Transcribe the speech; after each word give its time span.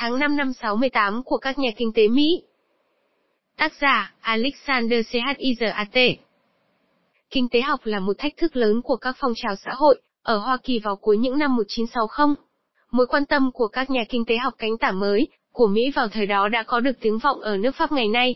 tháng 0.00 0.18
5 0.18 0.36
năm 0.36 0.52
68 0.52 1.22
của 1.22 1.36
các 1.36 1.58
nhà 1.58 1.70
kinh 1.76 1.92
tế 1.92 2.08
Mỹ. 2.08 2.42
Tác 3.56 3.72
giả, 3.80 4.14
Alexander 4.20 5.06
CHIZAT 5.06 6.16
Kinh 7.30 7.48
tế 7.48 7.60
học 7.60 7.80
là 7.84 8.00
một 8.00 8.12
thách 8.18 8.36
thức 8.36 8.56
lớn 8.56 8.82
của 8.82 8.96
các 8.96 9.16
phong 9.18 9.32
trào 9.36 9.56
xã 9.56 9.70
hội, 9.74 10.00
ở 10.22 10.38
Hoa 10.38 10.56
Kỳ 10.62 10.78
vào 10.78 10.96
cuối 10.96 11.18
những 11.18 11.38
năm 11.38 11.56
1960. 11.56 12.34
Mối 12.90 13.06
quan 13.06 13.26
tâm 13.26 13.50
của 13.54 13.68
các 13.68 13.90
nhà 13.90 14.04
kinh 14.08 14.24
tế 14.24 14.36
học 14.36 14.54
cánh 14.58 14.78
tả 14.80 14.92
mới, 14.92 15.28
của 15.52 15.66
Mỹ 15.66 15.90
vào 15.94 16.08
thời 16.08 16.26
đó 16.26 16.48
đã 16.48 16.62
có 16.62 16.80
được 16.80 17.00
tiếng 17.00 17.18
vọng 17.18 17.40
ở 17.40 17.56
nước 17.56 17.74
Pháp 17.76 17.92
ngày 17.92 18.08
nay. 18.08 18.34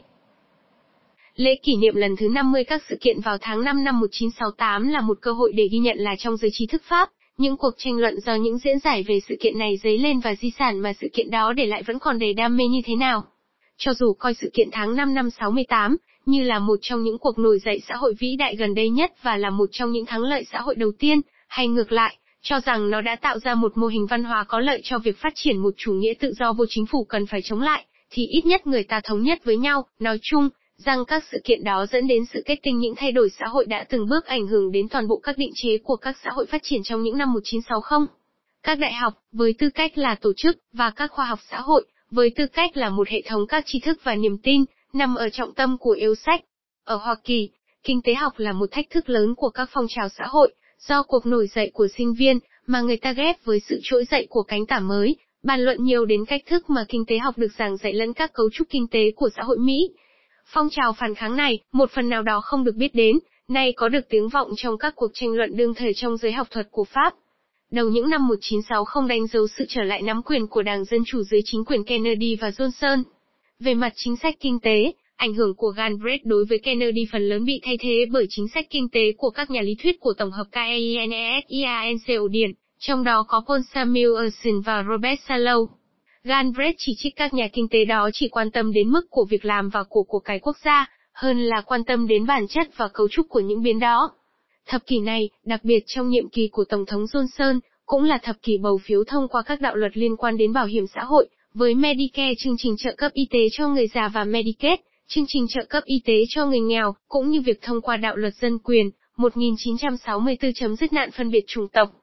Lễ 1.34 1.50
kỷ 1.62 1.76
niệm 1.76 1.94
lần 1.94 2.16
thứ 2.16 2.28
50 2.28 2.64
các 2.64 2.82
sự 2.88 2.96
kiện 3.00 3.20
vào 3.20 3.38
tháng 3.40 3.64
5 3.64 3.84
năm 3.84 4.00
1968 4.00 4.88
là 4.88 5.00
một 5.00 5.18
cơ 5.20 5.32
hội 5.32 5.52
để 5.52 5.68
ghi 5.72 5.78
nhận 5.78 5.98
là 5.98 6.14
trong 6.18 6.36
giới 6.36 6.50
trí 6.52 6.66
thức 6.66 6.82
Pháp, 6.84 7.10
những 7.38 7.56
cuộc 7.56 7.74
tranh 7.78 7.98
luận 7.98 8.20
do 8.20 8.34
những 8.34 8.58
diễn 8.58 8.78
giải 8.78 9.02
về 9.02 9.20
sự 9.28 9.36
kiện 9.40 9.58
này 9.58 9.76
dấy 9.82 9.98
lên 9.98 10.20
và 10.20 10.34
di 10.34 10.50
sản 10.58 10.78
mà 10.78 10.92
sự 11.00 11.08
kiện 11.12 11.30
đó 11.30 11.52
để 11.52 11.66
lại 11.66 11.82
vẫn 11.82 11.98
còn 11.98 12.18
đầy 12.18 12.34
đam 12.34 12.56
mê 12.56 12.64
như 12.64 12.80
thế 12.84 12.94
nào. 12.94 13.24
Cho 13.76 13.94
dù 13.94 14.12
coi 14.12 14.34
sự 14.34 14.50
kiện 14.54 14.68
tháng 14.72 14.96
5 14.96 15.14
năm 15.14 15.30
68 15.30 15.96
như 16.26 16.42
là 16.42 16.58
một 16.58 16.78
trong 16.82 17.02
những 17.02 17.18
cuộc 17.18 17.38
nổi 17.38 17.58
dậy 17.58 17.80
xã 17.88 17.94
hội 17.96 18.14
vĩ 18.18 18.36
đại 18.36 18.56
gần 18.56 18.74
đây 18.74 18.90
nhất 18.90 19.12
và 19.22 19.36
là 19.36 19.50
một 19.50 19.68
trong 19.72 19.92
những 19.92 20.06
thắng 20.06 20.22
lợi 20.22 20.44
xã 20.52 20.60
hội 20.60 20.74
đầu 20.74 20.92
tiên, 20.98 21.20
hay 21.48 21.68
ngược 21.68 21.92
lại, 21.92 22.16
cho 22.42 22.60
rằng 22.60 22.90
nó 22.90 23.00
đã 23.00 23.16
tạo 23.16 23.38
ra 23.38 23.54
một 23.54 23.78
mô 23.78 23.86
hình 23.86 24.06
văn 24.06 24.24
hóa 24.24 24.44
có 24.44 24.60
lợi 24.60 24.80
cho 24.84 24.98
việc 24.98 25.18
phát 25.18 25.32
triển 25.34 25.58
một 25.58 25.74
chủ 25.76 25.92
nghĩa 25.92 26.14
tự 26.14 26.32
do 26.38 26.52
vô 26.52 26.64
chính 26.68 26.86
phủ 26.86 27.04
cần 27.04 27.26
phải 27.26 27.42
chống 27.42 27.60
lại, 27.60 27.86
thì 28.10 28.26
ít 28.26 28.46
nhất 28.46 28.66
người 28.66 28.84
ta 28.84 29.00
thống 29.04 29.22
nhất 29.22 29.44
với 29.44 29.56
nhau, 29.56 29.86
nói 29.98 30.18
chung, 30.22 30.48
rằng 30.84 31.04
các 31.04 31.24
sự 31.32 31.38
kiện 31.44 31.64
đó 31.64 31.86
dẫn 31.86 32.06
đến 32.06 32.24
sự 32.32 32.42
kết 32.46 32.56
tinh 32.62 32.78
những 32.78 32.94
thay 32.96 33.12
đổi 33.12 33.30
xã 33.30 33.46
hội 33.46 33.66
đã 33.66 33.84
từng 33.88 34.08
bước 34.08 34.26
ảnh 34.26 34.46
hưởng 34.46 34.72
đến 34.72 34.88
toàn 34.88 35.08
bộ 35.08 35.16
các 35.16 35.38
định 35.38 35.52
chế 35.54 35.78
của 35.78 35.96
các 35.96 36.16
xã 36.24 36.30
hội 36.30 36.46
phát 36.46 36.62
triển 36.62 36.80
trong 36.84 37.02
những 37.02 37.18
năm 37.18 37.32
1960. 37.32 38.06
Các 38.62 38.78
đại 38.78 38.92
học, 38.92 39.14
với 39.32 39.54
tư 39.58 39.70
cách 39.74 39.98
là 39.98 40.14
tổ 40.14 40.32
chức, 40.36 40.58
và 40.72 40.90
các 40.90 41.10
khoa 41.10 41.24
học 41.24 41.38
xã 41.50 41.60
hội, 41.60 41.86
với 42.10 42.30
tư 42.36 42.46
cách 42.46 42.76
là 42.76 42.90
một 42.90 43.08
hệ 43.08 43.22
thống 43.26 43.46
các 43.46 43.64
tri 43.66 43.80
thức 43.80 43.98
và 44.04 44.14
niềm 44.14 44.38
tin, 44.42 44.64
nằm 44.92 45.14
ở 45.14 45.28
trọng 45.30 45.54
tâm 45.54 45.78
của 45.78 45.90
yêu 45.90 46.14
sách. 46.14 46.44
Ở 46.84 46.96
Hoa 46.96 47.14
Kỳ, 47.24 47.50
kinh 47.82 48.02
tế 48.02 48.14
học 48.14 48.32
là 48.36 48.52
một 48.52 48.70
thách 48.70 48.90
thức 48.90 49.08
lớn 49.08 49.34
của 49.34 49.50
các 49.50 49.68
phong 49.72 49.86
trào 49.88 50.08
xã 50.08 50.24
hội, 50.26 50.54
do 50.78 51.02
cuộc 51.02 51.26
nổi 51.26 51.46
dậy 51.54 51.70
của 51.74 51.88
sinh 51.96 52.14
viên, 52.14 52.38
mà 52.66 52.80
người 52.80 52.96
ta 52.96 53.12
ghép 53.12 53.44
với 53.44 53.60
sự 53.60 53.80
trỗi 53.82 54.04
dậy 54.10 54.26
của 54.30 54.42
cánh 54.42 54.66
tả 54.66 54.80
mới, 54.80 55.16
bàn 55.42 55.60
luận 55.60 55.84
nhiều 55.84 56.04
đến 56.04 56.24
cách 56.24 56.42
thức 56.46 56.70
mà 56.70 56.84
kinh 56.88 57.04
tế 57.06 57.18
học 57.18 57.38
được 57.38 57.52
giảng 57.58 57.76
dạy 57.76 57.92
lẫn 57.92 58.12
các 58.12 58.32
cấu 58.32 58.50
trúc 58.52 58.68
kinh 58.70 58.86
tế 58.88 59.10
của 59.16 59.28
xã 59.36 59.42
hội 59.42 59.58
Mỹ. 59.58 59.88
Phong 60.54 60.68
trào 60.70 60.92
phản 60.92 61.14
kháng 61.14 61.36
này, 61.36 61.58
một 61.72 61.90
phần 61.90 62.08
nào 62.08 62.22
đó 62.22 62.40
không 62.40 62.64
được 62.64 62.74
biết 62.76 62.94
đến, 62.94 63.18
nay 63.48 63.72
có 63.76 63.88
được 63.88 64.08
tiếng 64.08 64.28
vọng 64.28 64.50
trong 64.56 64.78
các 64.78 64.96
cuộc 64.96 65.10
tranh 65.14 65.32
luận 65.32 65.56
đương 65.56 65.74
thời 65.74 65.94
trong 65.94 66.16
giới 66.16 66.32
học 66.32 66.48
thuật 66.50 66.68
của 66.70 66.84
Pháp. 66.84 67.14
Đầu 67.70 67.88
những 67.88 68.10
năm 68.10 68.28
1960 68.28 69.08
đánh 69.08 69.26
dấu 69.26 69.46
sự 69.48 69.64
trở 69.68 69.82
lại 69.82 70.02
nắm 70.02 70.22
quyền 70.22 70.46
của 70.46 70.62
Đảng 70.62 70.84
Dân 70.84 71.00
Chủ 71.06 71.22
dưới 71.22 71.40
chính 71.44 71.64
quyền 71.64 71.84
Kennedy 71.84 72.36
và 72.36 72.50
Johnson. 72.50 73.02
Về 73.60 73.74
mặt 73.74 73.92
chính 73.96 74.16
sách 74.16 74.34
kinh 74.40 74.60
tế, 74.60 74.92
ảnh 75.16 75.34
hưởng 75.34 75.54
của 75.54 75.68
Galbraith 75.68 76.24
đối 76.24 76.44
với 76.44 76.58
Kennedy 76.58 77.06
phần 77.12 77.28
lớn 77.28 77.44
bị 77.44 77.60
thay 77.62 77.76
thế 77.80 78.06
bởi 78.10 78.26
chính 78.28 78.48
sách 78.54 78.66
kinh 78.70 78.88
tế 78.88 79.12
của 79.18 79.30
các 79.30 79.50
nhà 79.50 79.60
lý 79.60 79.74
thuyết 79.82 80.00
của 80.00 80.12
tổng 80.18 80.30
hợp 80.30 80.46
Keynes 80.52 82.10
Điển, 82.30 82.50
trong 82.78 83.04
đó 83.04 83.24
có 83.28 83.42
Paul 83.48 83.60
Samuelson 83.74 84.60
và 84.64 84.84
Robert 84.90 85.20
Solow. 85.28 85.66
Galbraith 86.24 86.74
chỉ 86.78 86.94
trích 86.98 87.16
các 87.16 87.34
nhà 87.34 87.48
kinh 87.52 87.68
tế 87.68 87.84
đó 87.84 88.10
chỉ 88.12 88.28
quan 88.28 88.50
tâm 88.50 88.72
đến 88.72 88.88
mức 88.88 89.10
của 89.10 89.24
việc 89.30 89.44
làm 89.44 89.68
và 89.68 89.82
của 89.82 90.02
của 90.02 90.18
cái 90.18 90.38
quốc 90.38 90.56
gia, 90.64 90.90
hơn 91.12 91.42
là 91.42 91.60
quan 91.60 91.84
tâm 91.84 92.06
đến 92.06 92.26
bản 92.26 92.48
chất 92.48 92.76
và 92.76 92.88
cấu 92.88 93.08
trúc 93.08 93.28
của 93.28 93.40
những 93.40 93.62
biến 93.62 93.78
đó. 93.78 94.10
Thập 94.66 94.86
kỷ 94.86 94.98
này, 94.98 95.30
đặc 95.44 95.64
biệt 95.64 95.84
trong 95.86 96.08
nhiệm 96.08 96.28
kỳ 96.28 96.48
của 96.48 96.64
Tổng 96.64 96.86
thống 96.86 97.04
Johnson, 97.04 97.60
cũng 97.86 98.04
là 98.04 98.18
thập 98.22 98.36
kỷ 98.42 98.58
bầu 98.58 98.80
phiếu 98.84 99.04
thông 99.04 99.28
qua 99.28 99.42
các 99.42 99.60
đạo 99.60 99.74
luật 99.74 99.96
liên 99.96 100.16
quan 100.16 100.36
đến 100.36 100.52
bảo 100.52 100.66
hiểm 100.66 100.86
xã 100.94 101.04
hội, 101.04 101.28
với 101.54 101.74
Medicare 101.74 102.34
chương 102.38 102.56
trình 102.58 102.76
trợ 102.78 102.94
cấp 102.96 103.12
y 103.12 103.26
tế 103.30 103.38
cho 103.52 103.68
người 103.68 103.86
già 103.86 104.08
và 104.08 104.24
Medicaid, 104.24 104.80
chương 105.08 105.24
trình 105.28 105.46
trợ 105.48 105.64
cấp 105.68 105.84
y 105.84 106.00
tế 106.04 106.14
cho 106.28 106.46
người 106.46 106.60
nghèo, 106.60 106.94
cũng 107.08 107.30
như 107.30 107.40
việc 107.40 107.62
thông 107.62 107.80
qua 107.80 107.96
đạo 107.96 108.16
luật 108.16 108.34
dân 108.34 108.58
quyền, 108.58 108.90
1964 109.16 110.52
chấm 110.52 110.76
dứt 110.76 110.92
nạn 110.92 111.10
phân 111.10 111.30
biệt 111.30 111.44
chủng 111.46 111.68
tộc. 111.68 112.01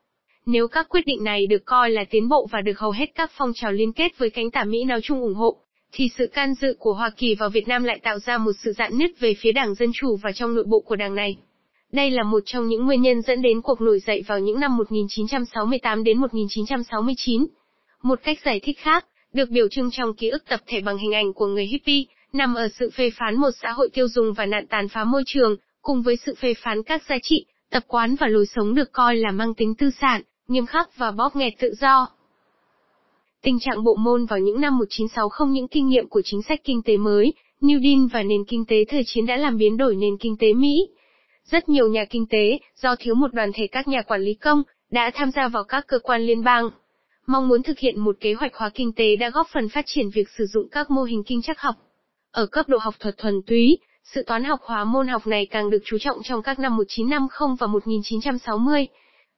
Nếu 0.52 0.68
các 0.68 0.90
quyết 0.90 1.06
định 1.06 1.24
này 1.24 1.48
được 1.48 1.66
coi 1.66 1.92
là 1.92 2.04
tiến 2.10 2.30
bộ 2.30 2.48
và 2.52 2.62
được 2.62 2.80
hầu 2.80 2.92
hết 2.92 3.06
các 3.16 3.32
phong 3.38 3.52
trào 3.56 3.72
liên 3.72 3.94
kết 3.94 4.18
với 4.18 4.30
cánh 4.30 4.52
tả 4.52 4.64
Mỹ 4.64 4.84
nói 4.84 5.00
chung 5.04 5.22
ủng 5.22 5.34
hộ, 5.34 5.58
thì 5.92 6.10
sự 6.18 6.28
can 6.34 6.54
dự 6.54 6.76
của 6.80 6.94
Hoa 6.94 7.10
Kỳ 7.18 7.36
vào 7.36 7.50
Việt 7.50 7.68
Nam 7.68 7.84
lại 7.84 8.00
tạo 8.04 8.20
ra 8.20 8.38
một 8.38 8.52
sự 8.64 8.72
dạn 8.72 8.98
nứt 8.98 9.20
về 9.20 9.34
phía 9.40 9.52
Đảng 9.52 9.76
Dân 9.76 9.92
Chủ 9.94 10.18
và 10.24 10.32
trong 10.32 10.56
nội 10.56 10.64
bộ 10.68 10.80
của 10.80 10.96
đảng 10.96 11.16
này. 11.16 11.38
Đây 11.92 12.12
là 12.12 12.24
một 12.24 12.44
trong 12.46 12.68
những 12.68 12.86
nguyên 12.86 13.02
nhân 13.02 13.22
dẫn 13.22 13.42
đến 13.42 13.62
cuộc 13.62 13.82
nổi 13.82 14.00
dậy 14.00 14.24
vào 14.28 14.40
những 14.40 14.60
năm 14.60 14.78
1968 14.78 16.04
đến 16.04 16.18
1969. 16.18 17.46
Một 18.02 18.20
cách 18.24 18.38
giải 18.46 18.60
thích 18.64 18.78
khác, 18.80 19.06
được 19.34 19.50
biểu 19.50 19.68
trưng 19.68 19.90
trong 19.92 20.14
ký 20.14 20.30
ức 20.30 20.44
tập 20.50 20.60
thể 20.68 20.81
bằng 20.81 20.98
hình 20.98 21.12
ảnh 21.12 21.34
của 21.34 21.48
người 21.48 21.66
hippie, 21.66 22.04
nằm 22.34 22.56
ở 22.56 22.68
sự 22.80 22.90
phê 22.90 23.10
phán 23.10 23.36
một 23.36 23.52
xã 23.62 23.72
hội 23.72 23.90
tiêu 23.94 24.08
dùng 24.08 24.34
và 24.34 24.46
nạn 24.46 24.68
tàn 24.68 24.88
phá 24.88 25.04
môi 25.04 25.24
trường, 25.26 25.56
cùng 25.81 26.02
với 26.02 26.16
sự 26.16 26.36
phê 26.36 26.54
phán 26.54 26.84
các 26.84 27.04
giá 27.10 27.18
trị, 27.24 27.46
tập 27.72 27.84
quán 27.88 28.16
và 28.16 28.28
lối 28.28 28.46
sống 28.46 28.76
được 28.76 28.92
coi 28.92 29.16
là 29.16 29.31
mang 29.31 29.54
tính 29.54 29.76
tư 29.76 29.90
sản, 30.02 30.22
nghiêm 30.50 30.66
khắc 30.66 30.98
và 30.98 31.12
bóp 31.12 31.36
nghẹt 31.36 31.54
tự 31.60 31.74
do. 31.80 32.08
Tình 33.42 33.60
trạng 33.60 33.84
bộ 33.84 33.96
môn 33.96 34.26
vào 34.26 34.40
những 34.40 34.62
năm 34.62 34.78
1960 34.78 35.48
những 35.50 35.68
kinh 35.68 35.90
nghiệm 35.90 36.08
của 36.08 36.22
chính 36.26 36.42
sách 36.42 36.62
kinh 36.64 36.82
tế 36.82 36.98
mới, 36.98 37.34
New 37.62 37.82
Deal 37.84 38.08
và 38.14 38.24
nền 38.24 38.46
kinh 38.48 38.66
tế 38.66 38.86
thời 38.86 39.04
chiến 39.06 39.26
đã 39.26 39.38
làm 39.38 39.58
biến 39.58 39.78
đổi 39.78 39.96
nền 39.96 40.18
kinh 40.18 40.38
tế 40.38 40.54
Mỹ. 40.54 40.88
Rất 41.46 41.70
nhiều 41.70 41.90
nhà 41.90 42.06
kinh 42.06 42.26
tế, 42.30 42.60
do 42.82 42.96
thiếu 43.00 43.16
một 43.16 43.34
đoàn 43.34 43.52
thể 43.54 43.68
các 43.68 43.88
nhà 43.88 44.02
quản 44.02 44.22
lý 44.22 44.34
công, 44.34 44.64
đã 44.92 45.12
tham 45.14 45.32
gia 45.32 45.48
vào 45.48 45.64
các 45.64 45.88
cơ 45.88 46.00
quan 46.00 46.22
liên 46.22 46.44
bang. 46.44 46.70
Mong 47.28 47.48
muốn 47.48 47.64
thực 47.64 47.80
hiện 47.80 48.00
một 48.00 48.18
kế 48.20 48.34
hoạch 48.34 48.56
hóa 48.56 48.70
kinh 48.70 48.94
tế 48.94 49.16
đã 49.16 49.30
góp 49.30 49.48
phần 49.54 49.70
phát 49.70 49.86
triển 49.88 50.10
việc 50.10 50.30
sử 50.38 50.46
dụng 50.46 50.70
các 50.70 50.92
mô 50.92 51.04
hình 51.04 51.24
kinh 51.24 51.42
chắc 51.42 51.60
học. 51.60 51.76
Ở 52.31 52.46
cấp 52.46 52.70
độ 52.70 52.78
học 52.78 52.96
thuật 53.00 53.18
thuần 53.18 53.42
túy, 53.48 53.78
sự 54.04 54.24
toán 54.24 54.44
học 54.44 54.60
hóa 54.64 54.84
môn 54.84 55.08
học 55.08 55.28
này 55.28 55.46
càng 55.46 55.70
được 55.70 55.80
chú 55.86 55.98
trọng 55.98 56.24
trong 56.24 56.42
các 56.42 56.60
năm 56.60 56.78
1950 56.78 57.56
và 57.60 57.68
1960. 57.68 58.88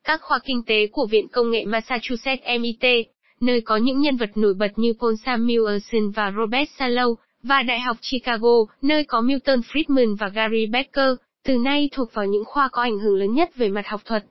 Các 0.04 0.22
khoa 0.22 0.40
kinh 0.46 0.64
tế 0.64 0.88
của 0.88 1.06
Viện 1.06 1.28
Công 1.28 1.52
nghệ 1.52 1.66
Massachusetts 1.66 2.44
MIT, 2.60 3.08
nơi 3.40 3.62
có 3.62 3.78
những 3.78 4.02
nhân 4.02 4.18
vật 4.18 4.30
nổi 4.36 4.54
bật 4.54 4.72
như 4.76 4.94
Paul 5.00 5.14
Samuelson 5.26 6.12
và 6.16 6.34
Robert 6.38 6.70
Solow, 6.78 7.16
và 7.44 7.64
Đại 7.64 7.80
học 7.80 7.98
Chicago, 8.02 8.66
nơi 8.82 9.04
có 9.04 9.22
Milton 9.22 9.60
Friedman 9.60 10.16
và 10.20 10.28
Gary 10.28 10.66
Becker, 10.66 11.14
từ 11.44 11.58
nay 11.58 11.90
thuộc 11.92 12.14
vào 12.14 12.26
những 12.26 12.46
khoa 12.46 12.70
có 12.72 12.82
ảnh 12.82 13.00
hưởng 13.00 13.16
lớn 13.16 13.34
nhất 13.34 13.56
về 13.56 13.70
mặt 13.70 13.88
học 13.88 14.02
thuật. 14.06 14.24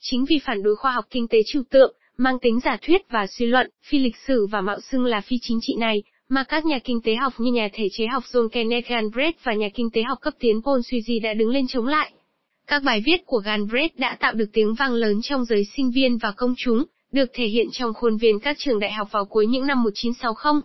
Chính 0.00 0.24
vì 0.28 0.38
phản 0.38 0.62
đối 0.62 0.76
khoa 0.76 0.92
học 0.92 1.04
kinh 1.10 1.28
tế 1.28 1.38
trừu 1.46 1.62
tượng, 1.70 1.94
mang 2.16 2.38
tính 2.38 2.60
giả 2.60 2.76
thuyết 2.82 3.00
và 3.10 3.26
suy 3.26 3.46
luận, 3.46 3.70
phi 3.84 3.98
lịch 3.98 4.16
sử 4.26 4.46
và 4.46 4.60
mạo 4.60 4.80
xưng 4.80 5.04
là 5.04 5.20
phi 5.20 5.36
chính 5.42 5.58
trị 5.62 5.74
này, 5.78 6.02
mà 6.28 6.44
các 6.44 6.64
nhà 6.64 6.78
kinh 6.78 7.00
tế 7.00 7.14
học 7.14 7.32
như 7.38 7.52
nhà 7.52 7.68
thể 7.72 7.88
chế 7.92 8.06
học 8.06 8.22
John 8.32 8.48
Kenneth 8.48 8.88
Galbraith 8.88 9.44
và 9.44 9.54
nhà 9.54 9.68
kinh 9.74 9.90
tế 9.90 10.02
học 10.02 10.18
cấp 10.20 10.34
tiến 10.38 10.60
Paul 10.64 10.80
Suzy 10.80 11.22
đã 11.22 11.34
đứng 11.34 11.48
lên 11.48 11.66
chống 11.68 11.86
lại. 11.86 12.12
Các 12.72 12.82
bài 12.82 13.02
viết 13.04 13.26
của 13.26 13.38
Galbraith 13.38 13.98
đã 13.98 14.16
tạo 14.20 14.32
được 14.34 14.50
tiếng 14.52 14.74
vang 14.74 14.92
lớn 14.92 15.22
trong 15.22 15.44
giới 15.44 15.64
sinh 15.76 15.90
viên 15.90 16.18
và 16.18 16.32
công 16.36 16.54
chúng, 16.56 16.84
được 17.12 17.30
thể 17.34 17.46
hiện 17.46 17.66
trong 17.72 17.94
khuôn 17.94 18.16
viên 18.16 18.40
các 18.40 18.56
trường 18.58 18.80
đại 18.80 18.92
học 18.92 19.08
vào 19.10 19.24
cuối 19.24 19.46
những 19.46 19.66
năm 19.66 19.82
1960. 19.82 20.60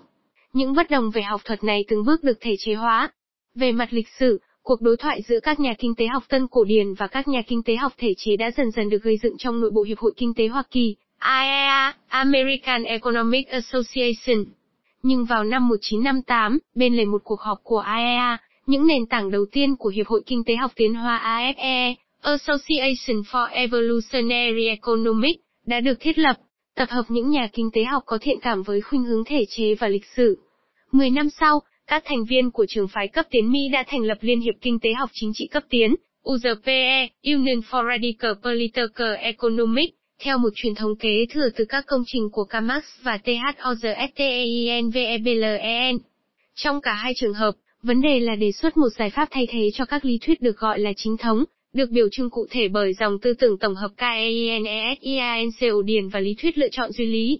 Những 0.53 0.73
bất 0.73 0.89
đồng 0.89 1.11
về 1.11 1.21
học 1.21 1.41
thuật 1.45 1.63
này 1.63 1.85
từng 1.87 2.05
bước 2.05 2.23
được 2.23 2.37
thể 2.41 2.55
chế 2.59 2.73
hóa. 2.73 3.11
Về 3.55 3.71
mặt 3.71 3.87
lịch 3.91 4.07
sử, 4.19 4.39
cuộc 4.63 4.81
đối 4.81 4.97
thoại 4.97 5.21
giữa 5.27 5.39
các 5.39 5.59
nhà 5.59 5.73
kinh 5.79 5.95
tế 5.95 6.07
học 6.07 6.23
tân 6.29 6.47
cổ 6.47 6.63
điển 6.63 6.93
và 6.93 7.07
các 7.07 7.27
nhà 7.27 7.41
kinh 7.47 7.63
tế 7.63 7.75
học 7.75 7.93
thể 7.97 8.13
chế 8.17 8.35
đã 8.35 8.51
dần 8.51 8.71
dần 8.71 8.89
được 8.89 9.03
gây 9.03 9.17
dựng 9.23 9.37
trong 9.37 9.61
nội 9.61 9.71
bộ 9.71 9.83
Hiệp 9.83 9.97
hội 9.97 10.11
Kinh 10.17 10.33
tế 10.33 10.47
Hoa 10.47 10.63
Kỳ, 10.71 10.95
IEA, 11.21 11.93
American 12.07 12.83
Economic 12.83 13.47
Association. 13.47 14.45
Nhưng 15.03 15.25
vào 15.25 15.43
năm 15.43 15.67
1958, 15.67 16.59
bên 16.75 16.95
lề 16.95 17.05
một 17.05 17.21
cuộc 17.23 17.41
họp 17.41 17.59
của 17.63 17.83
IEA, 17.97 18.37
những 18.67 18.87
nền 18.87 19.05
tảng 19.05 19.31
đầu 19.31 19.45
tiên 19.51 19.75
của 19.75 19.89
Hiệp 19.89 20.07
hội 20.07 20.21
Kinh 20.25 20.43
tế 20.43 20.55
học 20.55 20.71
Tiến 20.75 20.93
hóa 20.93 21.21
AFE, 21.23 21.95
Association 22.21 23.21
for 23.31 23.49
Evolutionary 23.51 24.67
Economics, 24.67 25.39
đã 25.65 25.79
được 25.79 25.99
thiết 25.99 26.17
lập, 26.17 26.35
tập 26.75 26.89
hợp 26.89 27.03
những 27.09 27.29
nhà 27.29 27.47
kinh 27.53 27.69
tế 27.73 27.83
học 27.83 28.03
có 28.05 28.17
thiện 28.21 28.39
cảm 28.41 28.63
với 28.63 28.81
khuynh 28.81 29.03
hướng 29.03 29.23
thể 29.23 29.45
chế 29.49 29.75
và 29.75 29.87
lịch 29.87 30.05
sử. 30.15 30.37
Mười 30.91 31.09
năm 31.09 31.29
sau, 31.39 31.61
các 31.87 32.03
thành 32.05 32.25
viên 32.25 32.51
của 32.51 32.65
trường 32.69 32.87
phái 32.87 33.07
cấp 33.07 33.25
tiến 33.31 33.51
Mỹ 33.51 33.59
đã 33.73 33.83
thành 33.87 34.01
lập 34.01 34.17
Liên 34.21 34.41
hiệp 34.41 34.55
Kinh 34.61 34.79
tế 34.79 34.93
học 34.93 35.09
Chính 35.13 35.31
trị 35.33 35.47
cấp 35.47 35.63
tiến, 35.69 35.95
URPE, 36.29 37.07
Union 37.23 37.59
for 37.59 37.89
Radical 37.89 38.31
Political 38.43 39.15
Economics, 39.15 39.93
theo 40.19 40.37
một 40.37 40.49
truyền 40.55 40.75
thống 40.75 40.95
kế 40.95 41.25
thừa 41.29 41.49
từ 41.55 41.65
các 41.65 41.85
công 41.87 42.03
trình 42.07 42.29
của 42.31 42.43
Karl 42.43 42.65
Marx 42.65 42.85
và 43.03 43.19
THOZSTEINVEBLEN. 43.25 45.97
Trong 46.55 46.81
cả 46.81 46.93
hai 46.93 47.13
trường 47.15 47.33
hợp, 47.33 47.55
vấn 47.83 48.01
đề 48.01 48.19
là 48.19 48.35
đề 48.35 48.51
xuất 48.51 48.77
một 48.77 48.89
giải 48.97 49.09
pháp 49.09 49.27
thay 49.31 49.47
thế 49.49 49.69
cho 49.73 49.85
các 49.85 50.05
lý 50.05 50.17
thuyết 50.21 50.41
được 50.41 50.57
gọi 50.57 50.79
là 50.79 50.93
chính 50.97 51.17
thống, 51.17 51.43
được 51.73 51.89
biểu 51.89 52.07
trưng 52.11 52.29
cụ 52.29 52.45
thể 52.49 52.67
bởi 52.67 52.93
dòng 52.93 53.19
tư 53.19 53.33
tưởng 53.33 53.57
tổng 53.57 53.75
hợp 53.75 53.91
KEINESIANCO 53.97 55.81
điển 55.85 56.09
và 56.09 56.19
lý 56.19 56.35
thuyết 56.41 56.57
lựa 56.57 56.69
chọn 56.71 56.91
duy 56.91 57.05
lý. 57.05 57.39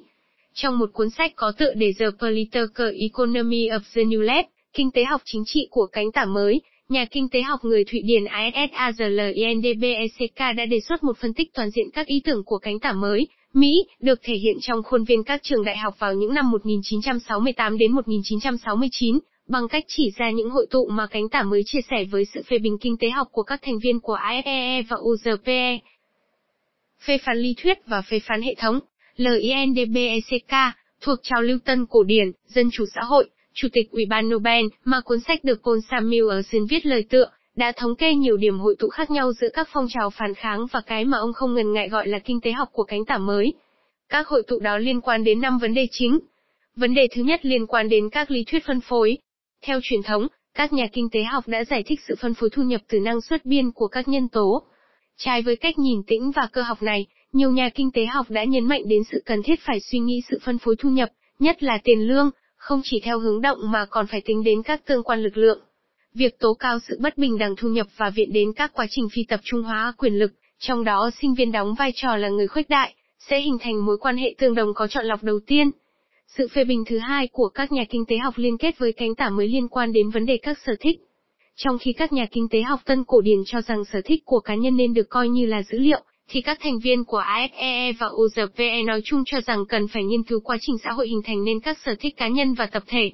Trong 0.53 0.79
một 0.79 0.89
cuốn 0.93 1.09
sách 1.09 1.31
có 1.35 1.51
tựa 1.57 1.73
đề 1.73 1.93
The 1.99 2.05
Political 2.19 2.91
Economy 2.99 3.69
of 3.69 3.79
the 3.95 4.03
New 4.03 4.21
Left, 4.21 4.43
Kinh 4.73 4.91
tế 4.91 5.03
học 5.03 5.21
chính 5.25 5.43
trị 5.45 5.67
của 5.69 5.85
cánh 5.85 6.11
tả 6.11 6.25
mới, 6.25 6.61
nhà 6.89 7.05
kinh 7.05 7.29
tế 7.29 7.41
học 7.41 7.59
người 7.63 7.83
Thụy 7.83 8.01
Điển 8.01 8.23
ISSAZLINDBECK 8.53 10.37
đã 10.37 10.65
đề 10.65 10.79
xuất 10.79 11.03
một 11.03 11.17
phân 11.17 11.33
tích 11.33 11.53
toàn 11.53 11.69
diện 11.69 11.89
các 11.93 12.07
ý 12.07 12.21
tưởng 12.23 12.43
của 12.45 12.57
cánh 12.57 12.79
tả 12.79 12.91
mới, 12.91 13.27
Mỹ, 13.53 13.85
được 13.99 14.19
thể 14.23 14.33
hiện 14.33 14.57
trong 14.61 14.83
khuôn 14.83 15.03
viên 15.03 15.23
các 15.23 15.43
trường 15.43 15.63
đại 15.63 15.77
học 15.77 15.95
vào 15.99 16.13
những 16.13 16.33
năm 16.33 16.51
1968 16.51 17.77
đến 17.77 17.91
1969, 17.91 19.19
bằng 19.47 19.67
cách 19.67 19.83
chỉ 19.88 20.11
ra 20.17 20.31
những 20.31 20.49
hội 20.49 20.67
tụ 20.69 20.88
mà 20.91 21.07
cánh 21.07 21.29
tả 21.29 21.44
mới 21.44 21.61
chia 21.65 21.79
sẻ 21.89 22.03
với 22.11 22.25
sự 22.25 22.41
phê 22.49 22.57
bình 22.57 22.77
kinh 22.81 22.97
tế 22.97 23.09
học 23.09 23.27
của 23.31 23.44
các 23.44 23.59
thành 23.63 23.79
viên 23.83 23.99
của 23.99 24.15
AFEE 24.15 24.83
và 24.89 24.95
UZPE. 24.95 25.79
Phê 27.05 27.17
phán 27.17 27.38
lý 27.38 27.55
thuyết 27.63 27.77
và 27.88 28.01
phê 28.01 28.19
phán 28.19 28.41
hệ 28.41 28.55
thống, 28.57 28.79
LINDBECK, 29.15 30.53
thuộc 31.01 31.19
trào 31.23 31.41
lưu 31.41 31.59
tân 31.65 31.85
cổ 31.85 32.03
điển, 32.03 32.31
dân 32.47 32.69
chủ 32.71 32.85
xã 32.95 33.01
hội, 33.01 33.29
Chủ 33.53 33.67
tịch 33.73 33.91
Ủy 33.91 34.05
ban 34.05 34.29
Nobel, 34.29 34.65
mà 34.83 35.01
cuốn 35.01 35.19
sách 35.19 35.44
được 35.44 35.61
Paul 35.63 35.77
Samuelson 35.91 36.65
viết 36.69 36.85
lời 36.85 37.05
tựa, 37.09 37.29
đã 37.55 37.71
thống 37.71 37.95
kê 37.95 38.13
nhiều 38.13 38.38
điểm 38.38 38.59
hội 38.59 38.75
tụ 38.79 38.88
khác 38.89 39.11
nhau 39.11 39.31
giữa 39.33 39.49
các 39.53 39.69
phong 39.71 39.88
trào 39.89 40.09
phản 40.09 40.33
kháng 40.33 40.65
và 40.71 40.81
cái 40.81 41.05
mà 41.05 41.17
ông 41.17 41.33
không 41.33 41.53
ngần 41.53 41.73
ngại 41.73 41.89
gọi 41.89 42.07
là 42.07 42.19
kinh 42.19 42.41
tế 42.41 42.51
học 42.51 42.69
của 42.71 42.83
cánh 42.83 43.05
tả 43.05 43.17
mới. 43.17 43.53
Các 44.09 44.27
hội 44.27 44.44
tụ 44.47 44.59
đó 44.59 44.77
liên 44.77 45.01
quan 45.01 45.23
đến 45.23 45.41
5 45.41 45.57
vấn 45.59 45.73
đề 45.73 45.88
chính. 45.91 46.19
Vấn 46.75 46.94
đề 46.94 47.07
thứ 47.11 47.21
nhất 47.21 47.45
liên 47.45 47.67
quan 47.67 47.89
đến 47.89 48.09
các 48.09 48.31
lý 48.31 48.44
thuyết 48.44 48.65
phân 48.65 48.81
phối. 48.81 49.17
Theo 49.62 49.80
truyền 49.83 50.04
thống, 50.04 50.27
các 50.54 50.74
nhà 50.74 50.88
kinh 50.94 51.09
tế 51.09 51.24
học 51.24 51.48
đã 51.48 51.63
giải 51.63 51.83
thích 51.83 52.00
sự 52.07 52.15
phân 52.19 52.33
phối 52.33 52.50
thu 52.50 52.63
nhập 52.63 52.81
từ 52.88 53.00
năng 53.00 53.21
suất 53.21 53.45
biên 53.45 53.71
của 53.71 53.88
các 53.88 54.07
nhân 54.07 54.30
tố. 54.30 54.63
Trái 55.18 55.42
với 55.42 55.56
cách 55.56 55.80
nhìn 55.80 56.04
tĩnh 56.07 56.31
và 56.31 56.48
cơ 56.51 56.62
học 56.62 56.81
này, 56.81 57.06
nhiều 57.33 57.51
nhà 57.51 57.69
kinh 57.69 57.92
tế 57.92 58.06
học 58.06 58.25
đã 58.30 58.44
nhấn 58.44 58.65
mạnh 58.65 58.81
đến 58.88 59.04
sự 59.12 59.21
cần 59.25 59.44
thiết 59.44 59.59
phải 59.59 59.80
suy 59.80 60.00
nghĩ 60.00 60.21
sự 60.30 60.39
phân 60.44 60.57
phối 60.57 60.75
thu 60.75 60.89
nhập, 60.89 61.09
nhất 61.39 61.63
là 61.63 61.77
tiền 61.83 62.00
lương, 62.00 62.30
không 62.56 62.81
chỉ 62.83 63.00
theo 63.04 63.19
hướng 63.19 63.42
động 63.42 63.59
mà 63.71 63.86
còn 63.86 64.07
phải 64.07 64.21
tính 64.21 64.44
đến 64.44 64.63
các 64.63 64.86
tương 64.86 65.04
quan 65.04 65.24
lực 65.24 65.38
lượng. 65.38 65.59
Việc 66.13 66.39
tố 66.39 66.54
cao 66.54 66.80
sự 66.80 66.98
bất 67.01 67.18
bình 67.18 67.38
đẳng 67.38 67.56
thu 67.56 67.69
nhập 67.69 67.88
và 67.98 68.09
viện 68.09 68.33
đến 68.33 68.54
các 68.54 68.71
quá 68.74 68.86
trình 68.89 69.07
phi 69.12 69.24
tập 69.27 69.39
trung 69.44 69.63
hóa 69.63 69.94
quyền 69.98 70.13
lực, 70.13 70.31
trong 70.59 70.83
đó 70.83 71.09
sinh 71.21 71.33
viên 71.33 71.51
đóng 71.51 71.75
vai 71.75 71.92
trò 71.95 72.15
là 72.15 72.30
người 72.30 72.48
khuếch 72.48 72.69
đại, 72.69 72.94
sẽ 73.19 73.39
hình 73.39 73.57
thành 73.62 73.86
mối 73.86 73.98
quan 73.98 74.18
hệ 74.18 74.36
tương 74.38 74.56
đồng 74.56 74.74
có 74.74 74.88
chọn 74.88 75.06
lọc 75.06 75.24
đầu 75.24 75.39
tiên. 75.48 75.71
Sự 76.35 76.47
phê 76.47 76.63
bình 76.63 76.83
thứ 76.85 76.97
hai 76.97 77.27
của 77.27 77.50
các 77.50 77.71
nhà 77.71 77.83
kinh 77.89 78.06
tế 78.06 78.18
học 78.18 78.33
liên 78.38 78.57
kết 78.57 78.77
với 78.77 78.94
cánh 78.94 79.15
tả 79.15 79.29
mới 79.29 79.47
liên 79.47 79.68
quan 79.68 79.94
đến 79.94 80.09
vấn 80.09 80.25
đề 80.25 80.38
các 80.38 80.57
sở 80.65 80.75
thích. 80.79 81.00
Trong 81.56 81.77
khi 81.77 81.94
các 81.94 82.13
nhà 82.13 82.25
kinh 82.31 82.47
tế 82.50 82.62
học 82.62 82.79
tân 82.85 83.03
cổ 83.03 83.21
điển 83.21 83.39
cho 83.45 83.62
rằng 83.62 83.85
sở 83.85 84.01
thích 84.06 84.21
của 84.25 84.39
cá 84.39 84.56
nhân 84.56 84.77
nên 84.77 84.94
được 84.94 85.09
coi 85.09 85.29
như 85.29 85.45
là 85.45 85.63
dữ 85.63 85.79
liệu, 85.79 86.01
thì 86.29 86.41
các 86.41 86.57
thành 86.62 86.79
viên 86.79 87.03
của 87.03 87.21
AFEE 87.21 87.94
và 88.00 88.07
UZVE 88.07 88.85
nói 88.85 89.01
chung 89.03 89.24
cho 89.25 89.41
rằng 89.45 89.65
cần 89.69 89.88
phải 89.88 90.03
nghiên 90.03 90.24
cứu 90.24 90.39
quá 90.39 90.57
trình 90.62 90.75
xã 90.83 90.91
hội 90.91 91.07
hình 91.07 91.21
thành 91.25 91.44
nên 91.44 91.59
các 91.59 91.77
sở 91.85 91.95
thích 92.00 92.18
cá 92.18 92.27
nhân 92.27 92.53
và 92.53 92.65
tập 92.65 92.83
thể. 92.88 93.12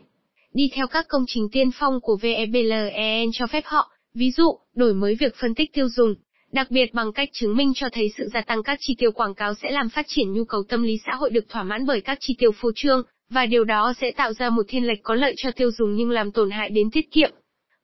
Đi 0.54 0.70
theo 0.74 0.88
các 0.88 1.06
công 1.10 1.24
trình 1.28 1.48
tiên 1.52 1.70
phong 1.80 2.00
của 2.02 2.18
VEBLEN 2.22 3.30
cho 3.34 3.48
phép 3.48 3.64
họ, 3.66 3.92
ví 4.14 4.32
dụ, 4.32 4.58
đổi 4.76 4.94
mới 4.94 5.16
việc 5.16 5.36
phân 5.42 5.56
tích 5.56 5.74
tiêu 5.74 5.90
dùng, 5.90 6.16
đặc 6.54 6.72
biệt 6.72 6.94
bằng 6.94 7.14
cách 7.14 7.30
chứng 7.34 7.56
minh 7.56 7.72
cho 7.76 7.88
thấy 7.94 8.12
sự 8.18 8.30
gia 8.34 8.42
tăng 8.42 8.64
các 8.64 8.78
chi 8.82 8.96
tiêu 8.98 9.12
quảng 9.12 9.36
cáo 9.36 9.54
sẽ 9.54 9.72
làm 9.72 9.90
phát 9.90 10.06
triển 10.08 10.34
nhu 10.34 10.46
cầu 10.46 10.64
tâm 10.70 10.84
lý 10.84 11.00
xã 11.06 11.16
hội 11.16 11.30
được 11.30 11.50
thỏa 11.50 11.64
mãn 11.64 11.86
bởi 11.86 12.02
các 12.02 12.18
chi 12.22 12.36
tiêu 12.38 12.52
phô 12.52 12.72
trương, 12.76 13.04
và 13.30 13.46
điều 13.46 13.64
đó 13.64 13.94
sẽ 14.02 14.12
tạo 14.12 14.34
ra 14.34 14.50
một 14.50 14.66
thiên 14.68 14.88
lệch 14.88 15.04
có 15.04 15.16
lợi 15.16 15.34
cho 15.38 15.52
tiêu 15.52 15.72
dùng 15.72 15.96
nhưng 15.96 16.10
làm 16.10 16.32
tổn 16.32 16.52
hại 16.52 16.70
đến 16.70 16.90
tiết 16.92 17.12
kiệm. 17.12 17.32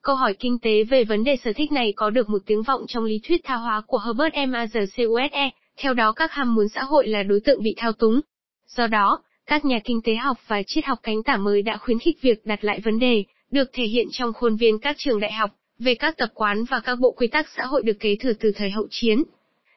Câu 0.02 0.16
hỏi 0.16 0.34
kinh 0.40 0.60
tế 0.60 0.84
về 0.84 1.04
vấn 1.04 1.24
đề 1.24 1.36
sở 1.44 1.54
thích 1.54 1.72
này 1.72 1.94
có 1.96 2.10
được 2.10 2.30
một 2.30 2.42
tiếng 2.46 2.64
vọng 2.64 2.82
trong 2.88 3.04
lý 3.04 3.20
thuyết 3.28 3.42
tha 3.44 3.56
hóa 3.56 3.82
của 3.88 4.00
Herbert 4.06 4.50
Mazrcuse, 4.50 5.50
theo 5.78 5.94
đó 5.94 6.12
các 6.12 6.32
ham 6.32 6.56
muốn 6.56 6.68
xã 6.70 6.84
hội 6.84 7.08
là 7.08 7.24
đối 7.24 7.40
tượng 7.40 7.64
bị 7.64 7.74
thao 7.78 7.94
túng. 7.94 8.22
Do 8.68 8.88
đó, 8.88 9.22
các 9.46 9.66
nhà 9.66 9.80
kinh 9.84 10.02
tế 10.04 10.16
học 10.16 10.38
và 10.48 10.64
triết 10.68 10.86
học 10.86 11.00
cánh 11.04 11.24
tả 11.24 11.38
mới 11.38 11.62
đã 11.62 11.78
khuyến 11.78 12.00
khích 12.00 12.22
việc 12.22 12.46
đặt 12.46 12.64
lại 12.64 12.80
vấn 12.80 13.00
đề, 13.00 13.24
được 13.52 13.70
thể 13.74 13.84
hiện 13.84 14.08
trong 14.12 14.34
khuôn 14.34 14.56
viên 14.56 14.80
các 14.80 14.96
trường 15.00 15.20
đại 15.20 15.32
học, 15.32 15.52
về 15.80 15.96
các 15.96 16.18
tập 16.18 16.30
quán 16.34 16.64
và 16.70 16.80
các 16.80 17.00
bộ 17.00 17.12
quy 17.12 17.28
tắc 17.28 17.48
xã 17.58 17.66
hội 17.66 17.84
được 17.84 18.00
kế 18.00 18.16
thừa 18.16 18.34
từ 18.34 18.52
thời 18.56 18.70
hậu 18.70 18.88
chiến. 18.90 19.24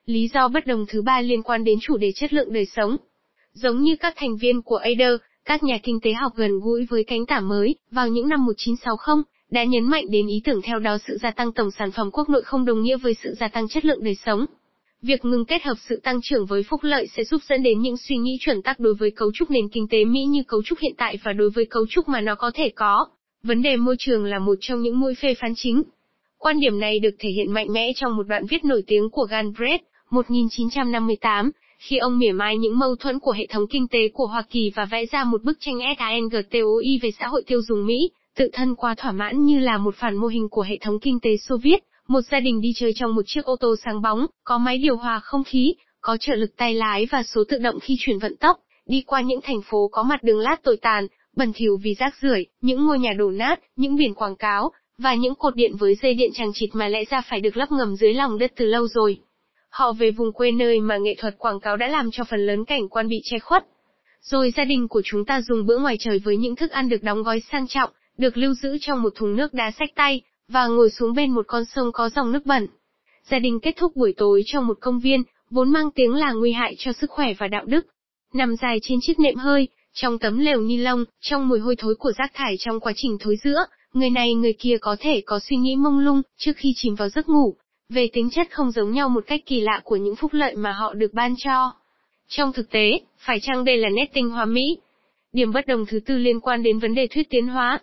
Lý 0.07 0.29
do 0.35 0.49
bất 0.49 0.67
đồng 0.67 0.87
thứ 0.89 1.03
ba 1.03 1.21
liên 1.21 1.43
quan 1.43 1.65
đến 1.65 1.79
chủ 1.83 1.97
đề 1.97 2.13
chất 2.13 2.33
lượng 2.33 2.53
đời 2.53 2.67
sống. 2.67 2.97
Giống 3.53 3.81
như 3.81 3.97
các 4.01 4.15
thành 4.17 4.37
viên 4.37 4.63
của 4.63 4.77
ADER, 4.77 5.15
các 5.45 5.63
nhà 5.63 5.79
kinh 5.83 6.01
tế 6.01 6.13
học 6.13 6.33
gần 6.37 6.61
gũi 6.61 6.87
với 6.91 7.05
cánh 7.05 7.27
tả 7.27 7.41
mới, 7.41 7.75
vào 7.91 8.09
những 8.09 8.29
năm 8.29 8.45
1960, 8.45 9.23
đã 9.51 9.65
nhấn 9.65 9.85
mạnh 9.85 10.05
đến 10.11 10.27
ý 10.27 10.41
tưởng 10.45 10.63
theo 10.63 10.79
đó 10.79 10.99
sự 11.07 11.19
gia 11.23 11.31
tăng 11.31 11.53
tổng 11.53 11.71
sản 11.71 11.91
phẩm 11.93 12.11
quốc 12.13 12.29
nội 12.29 12.43
không 12.43 12.65
đồng 12.65 12.83
nghĩa 12.83 12.97
với 12.97 13.15
sự 13.15 13.35
gia 13.41 13.49
tăng 13.49 13.69
chất 13.69 13.85
lượng 13.85 14.05
đời 14.05 14.15
sống. 14.15 14.47
Việc 15.03 15.25
ngừng 15.25 15.45
kết 15.45 15.63
hợp 15.63 15.75
sự 15.89 16.01
tăng 16.03 16.21
trưởng 16.23 16.47
với 16.47 16.63
phúc 16.63 16.81
lợi 16.83 17.07
sẽ 17.17 17.25
giúp 17.25 17.43
dẫn 17.49 17.63
đến 17.63 17.81
những 17.81 17.97
suy 17.97 18.17
nghĩ 18.17 18.37
chuẩn 18.41 18.63
tắc 18.63 18.81
đối 18.81 18.95
với 18.95 19.11
cấu 19.11 19.31
trúc 19.35 19.51
nền 19.51 19.69
kinh 19.69 19.89
tế 19.91 20.05
Mỹ 20.05 20.25
như 20.25 20.43
cấu 20.49 20.63
trúc 20.63 20.79
hiện 20.79 20.95
tại 20.97 21.19
và 21.25 21.33
đối 21.33 21.51
với 21.51 21.65
cấu 21.65 21.87
trúc 21.91 22.09
mà 22.09 22.21
nó 22.21 22.35
có 22.35 22.51
thể 22.55 22.73
có. 22.77 23.07
Vấn 23.47 23.63
đề 23.63 23.77
môi 23.77 23.97
trường 23.99 24.25
là 24.25 24.39
một 24.39 24.55
trong 24.61 24.83
những 24.83 25.01
mũi 25.01 25.15
phê 25.15 25.35
phán 25.35 25.53
chính. 25.57 25.83
Quan 26.39 26.61
điểm 26.61 26.81
này 26.81 26.99
được 26.99 27.11
thể 27.19 27.29
hiện 27.29 27.53
mạnh 27.53 27.67
mẽ 27.73 27.93
trong 27.97 28.17
một 28.17 28.23
đoạn 28.23 28.47
viết 28.47 28.65
nổi 28.65 28.83
tiếng 28.87 29.11
của 29.11 29.27
Galbraith, 29.31 29.81
1958, 30.11 31.51
khi 31.79 31.97
ông 31.97 32.19
mỉa 32.19 32.33
mai 32.33 32.57
những 32.57 32.79
mâu 32.79 32.97
thuẫn 32.97 33.19
của 33.19 33.33
hệ 33.33 33.47
thống 33.47 33.67
kinh 33.71 33.89
tế 33.89 34.09
của 34.09 34.27
Hoa 34.27 34.43
Kỳ 34.51 34.71
và 34.75 34.85
vẽ 34.85 35.07
ra 35.07 35.25
một 35.25 35.43
bức 35.43 35.57
tranh 35.61 35.79
SANGTOI 35.99 36.99
về 37.03 37.11
xã 37.21 37.27
hội 37.27 37.43
tiêu 37.47 37.63
dùng 37.63 37.87
Mỹ, 37.87 38.11
tự 38.37 38.49
thân 38.53 38.75
quá 38.75 38.95
thỏa 38.95 39.13
mãn 39.13 39.45
như 39.45 39.59
là 39.59 39.79
một 39.79 39.95
phản 39.95 40.17
mô 40.17 40.27
hình 40.27 40.49
của 40.51 40.63
hệ 40.63 40.79
thống 40.81 41.01
kinh 41.01 41.21
tế 41.21 41.37
Xô 41.37 41.57
Viết, 41.63 41.85
một 42.09 42.21
gia 42.31 42.41
đình 42.41 42.61
đi 42.61 42.73
chơi 42.77 42.93
trong 42.95 43.15
một 43.15 43.23
chiếc 43.27 43.45
ô 43.45 43.57
tô 43.61 43.75
sáng 43.85 44.03
bóng, 44.03 44.27
có 44.45 44.59
máy 44.59 44.79
điều 44.79 44.97
hòa 44.97 45.21
không 45.21 45.45
khí, 45.45 45.75
có 46.01 46.17
trợ 46.21 46.35
lực 46.35 46.57
tay 46.57 46.75
lái 46.75 47.07
và 47.07 47.23
số 47.23 47.45
tự 47.49 47.59
động 47.59 47.81
khi 47.81 47.97
chuyển 47.99 48.19
vận 48.19 48.37
tốc, 48.37 48.57
đi 48.87 49.03
qua 49.07 49.21
những 49.21 49.41
thành 49.43 49.63
phố 49.65 49.89
có 49.93 50.03
mặt 50.03 50.23
đường 50.23 50.39
lát 50.39 50.63
tồi 50.63 50.77
tàn, 50.77 51.07
bẩn 51.37 51.53
thỉu 51.55 51.77
vì 51.83 51.95
rác 51.95 52.15
rưởi, 52.23 52.47
những 52.61 52.87
ngôi 52.87 52.99
nhà 52.99 53.13
đổ 53.13 53.31
nát, 53.31 53.61
những 53.77 53.97
biển 53.97 54.15
quảng 54.15 54.37
cáo, 54.37 54.73
và 54.99 55.15
những 55.15 55.35
cột 55.35 55.57
điện 55.57 55.77
với 55.77 55.95
dây 56.03 56.15
điện 56.15 56.31
chằng 56.35 56.51
chịt 56.55 56.71
mà 56.73 56.89
lẽ 56.89 57.05
ra 57.05 57.23
phải 57.31 57.41
được 57.41 57.57
lắp 57.57 57.73
ngầm 57.73 57.97
dưới 57.97 58.15
lòng 58.15 58.39
đất 58.39 58.53
từ 58.57 58.67
lâu 58.67 58.89
rồi. 58.89 59.19
Họ 59.69 59.93
về 59.93 60.11
vùng 60.11 60.33
quê 60.33 60.51
nơi 60.51 60.81
mà 60.81 60.97
nghệ 60.97 61.15
thuật 61.19 61.39
quảng 61.39 61.61
cáo 61.61 61.77
đã 61.77 61.89
làm 61.89 62.11
cho 62.11 62.25
phần 62.25 62.47
lớn 62.47 62.65
cảnh 62.65 62.89
quan 62.89 63.09
bị 63.09 63.21
che 63.25 63.39
khuất. 63.39 63.65
Rồi 64.21 64.53
gia 64.57 64.65
đình 64.65 64.89
của 64.89 65.03
chúng 65.05 65.25
ta 65.25 65.41
dùng 65.41 65.67
bữa 65.67 65.79
ngoài 65.79 65.97
trời 65.99 66.19
với 66.19 66.37
những 66.37 66.57
thức 66.57 66.71
ăn 66.71 66.89
được 66.89 67.03
đóng 67.03 67.23
gói 67.23 67.43
sang 67.53 67.67
trọng, 67.69 67.91
được 68.19 68.37
lưu 68.37 68.55
giữ 68.55 68.79
trong 68.81 69.03
một 69.03 69.13
thùng 69.15 69.37
nước 69.37 69.55
đá 69.55 69.71
sách 69.71 69.91
tay, 69.95 70.21
và 70.49 70.67
ngồi 70.67 70.91
xuống 70.91 71.15
bên 71.15 71.31
một 71.31 71.47
con 71.47 71.65
sông 71.65 71.93
có 71.93 72.09
dòng 72.09 72.33
nước 72.33 72.47
bẩn. 72.47 72.67
Gia 73.31 73.39
đình 73.39 73.61
kết 73.61 73.77
thúc 73.77 73.97
buổi 73.97 74.15
tối 74.17 74.43
trong 74.47 74.67
một 74.67 74.79
công 74.81 75.01
viên, 75.01 75.23
vốn 75.51 75.73
mang 75.73 75.91
tiếng 75.91 76.15
là 76.15 76.33
nguy 76.33 76.53
hại 76.53 76.75
cho 76.79 76.93
sức 76.93 77.11
khỏe 77.11 77.35
và 77.39 77.49
đạo 77.49 77.65
đức. 77.65 77.87
Nằm 78.35 78.57
dài 78.57 78.79
trên 78.83 78.99
chiếc 79.03 79.19
nệm 79.19 79.37
hơi, 79.37 79.69
trong 79.95 80.19
tấm 80.19 80.39
lều 80.39 80.61
ni 80.61 80.77
lông, 80.77 81.05
trong 81.21 81.49
mùi 81.49 81.59
hôi 81.61 81.77
thối 81.77 81.95
của 81.95 82.13
rác 82.19 82.35
thải 82.35 82.57
trong 82.59 82.81
quá 82.81 82.93
trình 82.97 83.17
thối 83.21 83.37
giữa, 83.45 83.67
người 83.93 84.11
này 84.11 84.35
người 84.35 84.53
kia 84.53 84.77
có 84.81 84.97
thể 85.01 85.23
có 85.27 85.39
suy 85.39 85.57
nghĩ 85.57 85.77
mông 85.77 85.99
lung 85.99 86.23
trước 86.37 86.53
khi 86.57 86.73
chìm 86.77 86.95
vào 86.95 87.09
giấc 87.09 87.29
ngủ, 87.29 87.55
về 87.89 88.09
tính 88.13 88.31
chất 88.31 88.51
không 88.51 88.71
giống 88.71 88.93
nhau 88.93 89.09
một 89.09 89.25
cách 89.27 89.41
kỳ 89.47 89.61
lạ 89.61 89.81
của 89.85 89.97
những 89.97 90.17
phúc 90.17 90.33
lợi 90.35 90.57
mà 90.57 90.73
họ 90.73 90.95
được 90.95 91.15
ban 91.15 91.35
cho. 91.39 91.73
Trong 92.29 92.53
thực 92.53 92.71
tế, 92.71 93.01
phải 93.19 93.41
chăng 93.41 93.65
đây 93.65 93.77
là 93.77 93.89
nét 93.89 94.11
tinh 94.15 94.31
hoa 94.31 94.45
Mỹ? 94.45 94.79
Điểm 95.33 95.53
bất 95.53 95.67
đồng 95.67 95.87
thứ 95.87 96.01
tư 96.07 96.17
liên 96.17 96.41
quan 96.41 96.63
đến 96.63 96.79
vấn 96.79 96.95
đề 96.95 97.07
thuyết 97.07 97.31
tiến 97.31 97.47
hóa. 97.47 97.81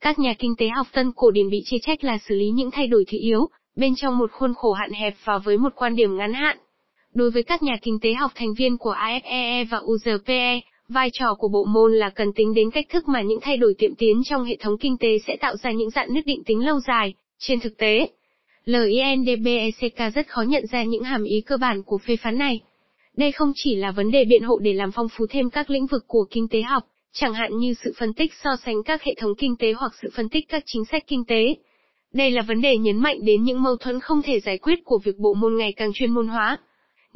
Các 0.00 0.18
nhà 0.18 0.34
kinh 0.38 0.56
tế 0.56 0.68
học 0.68 0.86
tân 0.92 1.12
cổ 1.12 1.30
điển 1.30 1.50
bị 1.50 1.62
chê 1.64 1.76
trách 1.82 2.04
là 2.04 2.18
xử 2.28 2.34
lý 2.34 2.48
những 2.48 2.70
thay 2.70 2.86
đổi 2.86 3.04
thị 3.08 3.18
yếu, 3.18 3.48
bên 3.76 3.94
trong 3.96 4.18
một 4.18 4.32
khuôn 4.32 4.54
khổ 4.54 4.72
hạn 4.72 4.92
hẹp 4.92 5.14
và 5.24 5.38
với 5.38 5.58
một 5.58 5.72
quan 5.76 5.96
điểm 5.96 6.16
ngắn 6.16 6.32
hạn. 6.32 6.58
Đối 7.14 7.30
với 7.30 7.42
các 7.42 7.62
nhà 7.62 7.76
kinh 7.82 7.98
tế 8.00 8.14
học 8.14 8.32
thành 8.34 8.54
viên 8.54 8.78
của 8.78 8.94
AFEE 8.94 9.66
và 9.70 9.78
UZPE, 9.78 10.60
vai 10.88 11.10
trò 11.12 11.34
của 11.34 11.48
bộ 11.48 11.64
môn 11.64 11.92
là 11.92 12.10
cần 12.10 12.32
tính 12.32 12.54
đến 12.54 12.70
cách 12.70 12.86
thức 12.88 13.08
mà 13.08 13.22
những 13.22 13.40
thay 13.42 13.56
đổi 13.56 13.74
tiệm 13.78 13.94
tiến 13.94 14.22
trong 14.24 14.44
hệ 14.44 14.56
thống 14.56 14.78
kinh 14.78 14.96
tế 14.98 15.08
sẽ 15.26 15.36
tạo 15.36 15.56
ra 15.56 15.70
những 15.70 15.90
dạng 15.90 16.14
nứt 16.14 16.26
định 16.26 16.44
tính 16.44 16.66
lâu 16.66 16.80
dài. 16.80 17.14
Trên 17.38 17.60
thực 17.60 17.76
tế, 17.78 18.08
LINDBECK 18.64 20.14
rất 20.14 20.28
khó 20.28 20.42
nhận 20.42 20.66
ra 20.66 20.84
những 20.84 21.02
hàm 21.02 21.24
ý 21.24 21.40
cơ 21.40 21.56
bản 21.56 21.82
của 21.82 21.98
phê 21.98 22.16
phán 22.16 22.38
này. 22.38 22.60
Đây 23.16 23.32
không 23.32 23.52
chỉ 23.54 23.74
là 23.74 23.90
vấn 23.90 24.10
đề 24.10 24.24
biện 24.24 24.42
hộ 24.42 24.58
để 24.58 24.72
làm 24.72 24.92
phong 24.92 25.08
phú 25.08 25.26
thêm 25.30 25.50
các 25.50 25.70
lĩnh 25.70 25.86
vực 25.86 26.04
của 26.06 26.26
kinh 26.30 26.48
tế 26.48 26.62
học, 26.62 26.82
chẳng 27.12 27.34
hạn 27.34 27.56
như 27.56 27.74
sự 27.84 27.92
phân 27.98 28.12
tích 28.14 28.32
so 28.44 28.50
sánh 28.64 28.82
các 28.82 29.02
hệ 29.02 29.14
thống 29.14 29.34
kinh 29.38 29.56
tế 29.56 29.72
hoặc 29.72 29.92
sự 30.02 30.08
phân 30.14 30.28
tích 30.28 30.48
các 30.48 30.62
chính 30.66 30.84
sách 30.84 31.04
kinh 31.06 31.24
tế. 31.24 31.54
Đây 32.12 32.30
là 32.30 32.42
vấn 32.42 32.60
đề 32.60 32.76
nhấn 32.76 32.96
mạnh 32.96 33.24
đến 33.24 33.42
những 33.42 33.62
mâu 33.62 33.76
thuẫn 33.76 34.00
không 34.00 34.22
thể 34.22 34.40
giải 34.40 34.58
quyết 34.58 34.84
của 34.84 34.98
việc 35.04 35.18
bộ 35.18 35.34
môn 35.34 35.56
ngày 35.56 35.72
càng 35.76 35.92
chuyên 35.94 36.10
môn 36.10 36.28
hóa. 36.28 36.58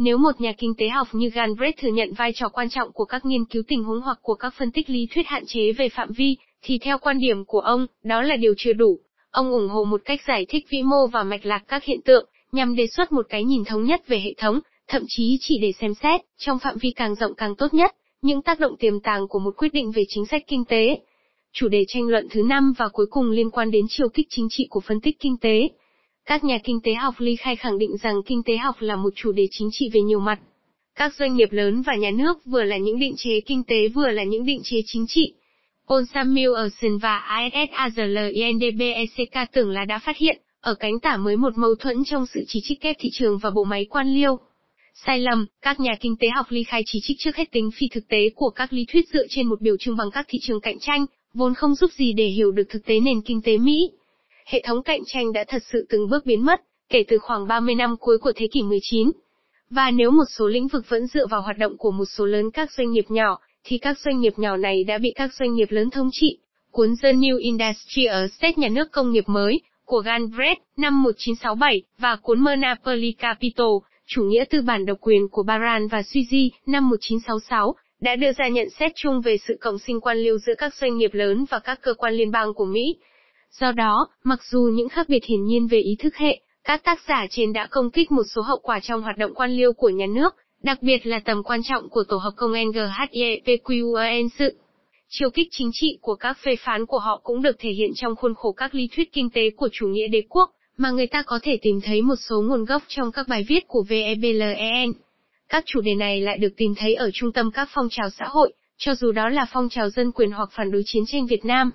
Nếu 0.02 0.18
một 0.18 0.40
nhà 0.40 0.52
kinh 0.58 0.74
tế 0.78 0.88
học 0.88 1.08
như 1.12 1.30
Galbraith 1.30 1.78
thừa 1.78 1.88
nhận 1.88 2.12
vai 2.12 2.32
trò 2.34 2.48
quan 2.48 2.70
trọng 2.70 2.92
của 2.92 3.04
các 3.04 3.24
nghiên 3.24 3.44
cứu 3.44 3.62
tình 3.68 3.84
huống 3.84 4.00
hoặc 4.00 4.18
của 4.22 4.34
các 4.34 4.54
phân 4.58 4.70
tích 4.70 4.90
lý 4.90 5.06
thuyết 5.14 5.26
hạn 5.26 5.44
chế 5.46 5.72
về 5.72 5.88
phạm 5.88 6.12
vi, 6.12 6.36
thì 6.62 6.78
theo 6.78 6.98
quan 6.98 7.18
điểm 7.18 7.44
của 7.44 7.60
ông, 7.60 7.86
đó 8.04 8.22
là 8.22 8.36
điều 8.36 8.54
chưa 8.56 8.72
đủ. 8.72 8.98
Ông 9.30 9.50
ủng 9.50 9.68
hộ 9.68 9.84
một 9.84 10.02
cách 10.04 10.20
giải 10.28 10.46
thích 10.48 10.66
vĩ 10.70 10.82
mô 10.82 11.06
và 11.06 11.22
mạch 11.22 11.46
lạc 11.46 11.62
các 11.68 11.84
hiện 11.84 12.00
tượng, 12.04 12.28
nhằm 12.52 12.76
đề 12.76 12.86
xuất 12.86 13.12
một 13.12 13.26
cái 13.28 13.44
nhìn 13.44 13.64
thống 13.64 13.84
nhất 13.84 14.06
về 14.06 14.20
hệ 14.20 14.34
thống, 14.38 14.60
thậm 14.88 15.02
chí 15.08 15.38
chỉ 15.40 15.58
để 15.62 15.72
xem 15.72 15.94
xét, 15.94 16.20
trong 16.38 16.58
phạm 16.58 16.76
vi 16.80 16.90
càng 16.90 17.14
rộng 17.14 17.34
càng 17.34 17.56
tốt 17.56 17.74
nhất 17.74 17.94
những 18.22 18.42
tác 18.42 18.60
động 18.60 18.76
tiềm 18.76 19.00
tàng 19.00 19.28
của 19.28 19.38
một 19.38 19.54
quyết 19.56 19.72
định 19.72 19.90
về 19.90 20.02
chính 20.08 20.26
sách 20.26 20.42
kinh 20.46 20.64
tế. 20.64 21.00
Chủ 21.52 21.68
đề 21.68 21.84
tranh 21.88 22.08
luận 22.08 22.26
thứ 22.30 22.42
năm 22.42 22.72
và 22.78 22.88
cuối 22.88 23.06
cùng 23.10 23.30
liên 23.30 23.50
quan 23.50 23.70
đến 23.70 23.86
chiều 23.88 24.08
kích 24.08 24.26
chính 24.30 24.46
trị 24.50 24.66
của 24.70 24.80
phân 24.80 25.00
tích 25.00 25.16
kinh 25.20 25.36
tế. 25.40 25.68
Các 26.30 26.44
nhà 26.44 26.58
kinh 26.64 26.80
tế 26.80 26.94
học 26.94 27.14
ly 27.18 27.36
khai 27.36 27.56
khẳng 27.56 27.78
định 27.78 27.96
rằng 28.02 28.14
kinh 28.26 28.42
tế 28.42 28.56
học 28.56 28.76
là 28.78 28.96
một 28.96 29.12
chủ 29.16 29.32
đề 29.32 29.48
chính 29.50 29.68
trị 29.72 29.90
về 29.92 30.00
nhiều 30.00 30.20
mặt. 30.20 30.40
Các 30.94 31.14
doanh 31.14 31.36
nghiệp 31.36 31.52
lớn 31.52 31.82
và 31.82 31.94
nhà 31.94 32.10
nước 32.10 32.44
vừa 32.44 32.62
là 32.62 32.76
những 32.76 32.98
định 32.98 33.14
chế 33.16 33.40
kinh 33.40 33.64
tế 33.64 33.88
vừa 33.88 34.08
là 34.08 34.22
những 34.22 34.46
định 34.46 34.60
chế 34.64 34.76
chính 34.86 35.06
trị. 35.08 35.32
Paul 35.88 36.02
Samuelson 36.14 36.98
và 37.02 37.22
ISSAZLINDBECK 37.52 39.52
tưởng 39.52 39.70
là 39.70 39.84
đã 39.84 39.98
phát 39.98 40.16
hiện, 40.16 40.40
ở 40.60 40.74
cánh 40.74 41.00
tả 41.00 41.16
mới 41.16 41.36
một 41.36 41.52
mâu 41.56 41.74
thuẫn 41.74 42.04
trong 42.04 42.26
sự 42.26 42.44
chỉ 42.48 42.60
trích 42.62 42.80
kép 42.80 42.96
thị 42.98 43.08
trường 43.12 43.38
và 43.38 43.50
bộ 43.50 43.64
máy 43.64 43.86
quan 43.90 44.14
liêu. 44.14 44.38
Sai 45.06 45.18
lầm, 45.18 45.46
các 45.62 45.80
nhà 45.80 45.92
kinh 46.00 46.16
tế 46.16 46.28
học 46.34 46.46
ly 46.48 46.62
khai 46.62 46.82
chỉ 46.86 47.00
trích 47.02 47.16
trước 47.20 47.36
hết 47.36 47.52
tính 47.52 47.70
phi 47.74 47.88
thực 47.88 48.08
tế 48.08 48.30
của 48.34 48.50
các 48.50 48.72
lý 48.72 48.84
thuyết 48.92 49.08
dựa 49.12 49.26
trên 49.30 49.46
một 49.46 49.60
biểu 49.60 49.76
trưng 49.76 49.96
bằng 49.96 50.10
các 50.10 50.26
thị 50.28 50.38
trường 50.42 50.60
cạnh 50.60 50.78
tranh, 50.80 51.06
vốn 51.34 51.54
không 51.54 51.74
giúp 51.74 51.90
gì 51.92 52.12
để 52.12 52.26
hiểu 52.26 52.50
được 52.50 52.68
thực 52.68 52.84
tế 52.84 53.00
nền 53.00 53.20
kinh 53.20 53.42
tế 53.42 53.58
Mỹ. 53.58 53.90
Hệ 54.50 54.62
thống 54.66 54.82
cạnh 54.82 55.00
tranh 55.06 55.32
đã 55.32 55.44
thật 55.48 55.62
sự 55.72 55.86
từng 55.88 56.08
bước 56.08 56.26
biến 56.26 56.44
mất, 56.44 56.60
kể 56.88 57.04
từ 57.08 57.18
khoảng 57.18 57.46
30 57.46 57.74
năm 57.74 57.96
cuối 58.00 58.18
của 58.18 58.32
thế 58.36 58.46
kỷ 58.52 58.62
19. 58.62 59.10
Và 59.70 59.90
nếu 59.90 60.10
một 60.10 60.24
số 60.38 60.48
lĩnh 60.48 60.68
vực 60.68 60.84
vẫn 60.88 61.06
dựa 61.06 61.26
vào 61.26 61.42
hoạt 61.42 61.58
động 61.58 61.76
của 61.78 61.90
một 61.90 62.04
số 62.04 62.26
lớn 62.26 62.50
các 62.50 62.70
doanh 62.72 62.90
nghiệp 62.90 63.04
nhỏ, 63.08 63.38
thì 63.64 63.78
các 63.78 63.98
doanh 63.98 64.20
nghiệp 64.20 64.32
nhỏ 64.36 64.56
này 64.56 64.84
đã 64.84 64.98
bị 64.98 65.12
các 65.14 65.30
doanh 65.34 65.54
nghiệp 65.54 65.70
lớn 65.70 65.90
thống 65.90 66.08
trị. 66.12 66.38
Cuốn 66.70 66.94
The 67.02 67.12
New 67.12 67.38
Industrial: 67.38 68.26
State 68.26 68.54
Nhà 68.56 68.68
nước 68.68 68.92
Công 68.92 69.12
nghiệp 69.12 69.24
mới, 69.26 69.60
của 69.84 70.00
Galbraith, 70.00 70.58
năm 70.76 71.02
1967, 71.02 71.82
và 71.98 72.16
cuốn 72.16 72.40
Monopoly 72.40 73.12
Capital, 73.12 73.66
chủ 74.06 74.22
nghĩa 74.22 74.44
tư 74.44 74.62
bản 74.62 74.86
độc 74.86 74.98
quyền 75.00 75.28
của 75.28 75.42
Baran 75.42 75.88
và 75.88 76.00
Suzy, 76.00 76.50
năm 76.66 76.88
1966, 76.88 77.74
đã 78.00 78.16
đưa 78.16 78.32
ra 78.32 78.48
nhận 78.48 78.70
xét 78.70 78.92
chung 78.94 79.20
về 79.20 79.36
sự 79.48 79.56
cộng 79.60 79.78
sinh 79.78 80.00
quan 80.00 80.18
liêu 80.18 80.38
giữa 80.38 80.54
các 80.58 80.74
doanh 80.74 80.98
nghiệp 80.98 81.14
lớn 81.14 81.44
và 81.50 81.58
các 81.58 81.80
cơ 81.82 81.94
quan 81.94 82.14
liên 82.14 82.30
bang 82.30 82.54
của 82.54 82.64
Mỹ. 82.64 82.96
Do 83.50 83.72
đó, 83.72 84.08
mặc 84.24 84.40
dù 84.50 84.60
những 84.72 84.88
khác 84.88 85.08
biệt 85.08 85.24
hiển 85.24 85.44
nhiên 85.44 85.66
về 85.66 85.78
ý 85.78 85.96
thức 85.98 86.16
hệ, 86.16 86.40
các 86.64 86.84
tác 86.84 87.00
giả 87.08 87.26
trên 87.30 87.52
đã 87.52 87.66
công 87.70 87.90
kích 87.90 88.12
một 88.12 88.22
số 88.34 88.42
hậu 88.42 88.58
quả 88.62 88.80
trong 88.80 89.02
hoạt 89.02 89.18
động 89.18 89.34
quan 89.34 89.50
liêu 89.50 89.72
của 89.72 89.88
nhà 89.88 90.06
nước, 90.06 90.34
đặc 90.62 90.82
biệt 90.82 91.06
là 91.06 91.20
tầm 91.24 91.42
quan 91.42 91.60
trọng 91.62 91.88
của 91.88 92.04
tổ 92.08 92.16
hợp 92.16 92.32
công 92.36 92.52
NGHEPQEN 92.52 94.28
sự. 94.38 94.56
Chiều 95.08 95.30
kích 95.30 95.48
chính 95.50 95.70
trị 95.72 95.98
của 96.00 96.14
các 96.14 96.38
phê 96.44 96.56
phán 96.56 96.86
của 96.86 96.98
họ 96.98 97.20
cũng 97.22 97.42
được 97.42 97.56
thể 97.58 97.70
hiện 97.70 97.90
trong 97.94 98.16
khuôn 98.16 98.34
khổ 98.34 98.52
các 98.52 98.74
lý 98.74 98.88
thuyết 98.96 99.12
kinh 99.12 99.30
tế 99.30 99.50
của 99.50 99.68
chủ 99.72 99.86
nghĩa 99.86 100.08
đế 100.08 100.22
quốc, 100.28 100.50
mà 100.76 100.90
người 100.90 101.06
ta 101.06 101.22
có 101.22 101.38
thể 101.42 101.58
tìm 101.62 101.80
thấy 101.80 102.02
một 102.02 102.14
số 102.28 102.42
nguồn 102.42 102.64
gốc 102.64 102.82
trong 102.88 103.12
các 103.12 103.28
bài 103.28 103.44
viết 103.48 103.68
của 103.68 103.84
VEBLEN. 103.88 104.92
Các 105.48 105.64
chủ 105.66 105.80
đề 105.80 105.94
này 105.94 106.20
lại 106.20 106.38
được 106.38 106.52
tìm 106.56 106.74
thấy 106.76 106.94
ở 106.94 107.10
trung 107.14 107.32
tâm 107.32 107.50
các 107.50 107.68
phong 107.72 107.88
trào 107.90 108.10
xã 108.10 108.24
hội, 108.28 108.52
cho 108.78 108.94
dù 108.94 109.12
đó 109.12 109.28
là 109.28 109.46
phong 109.52 109.68
trào 109.68 109.90
dân 109.90 110.12
quyền 110.12 110.30
hoặc 110.30 110.48
phản 110.52 110.70
đối 110.70 110.82
chiến 110.86 111.02
tranh 111.06 111.26
Việt 111.26 111.44
Nam. 111.44 111.70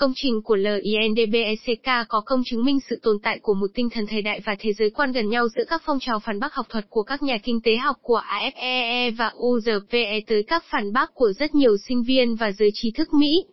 Công 0.00 0.12
trình 0.16 0.42
của 0.42 0.56
LINDBECK 0.56 2.08
có 2.08 2.20
công 2.26 2.42
chứng 2.44 2.64
minh 2.64 2.78
sự 2.90 2.98
tồn 3.02 3.16
tại 3.22 3.38
của 3.42 3.54
một 3.54 3.66
tinh 3.74 3.90
thần 3.90 4.06
thời 4.06 4.22
đại 4.22 4.40
và 4.44 4.56
thế 4.58 4.72
giới 4.72 4.90
quan 4.90 5.12
gần 5.12 5.28
nhau 5.28 5.48
giữa 5.48 5.64
các 5.68 5.82
phong 5.84 5.98
trào 6.00 6.20
phản 6.20 6.40
bác 6.40 6.54
học 6.54 6.66
thuật 6.68 6.84
của 6.88 7.02
các 7.02 7.22
nhà 7.22 7.38
kinh 7.38 7.60
tế 7.60 7.76
học 7.76 7.96
của 8.02 8.22
AFEE 8.28 8.52
e 8.60 9.10
và 9.10 9.32
URPE 9.36 10.20
tới 10.26 10.42
các 10.42 10.64
phản 10.70 10.92
bác 10.92 11.14
của 11.14 11.32
rất 11.32 11.54
nhiều 11.54 11.76
sinh 11.88 12.02
viên 12.02 12.34
và 12.34 12.52
giới 12.52 12.70
trí 12.74 12.90
thức 12.90 13.14
Mỹ. 13.14 13.44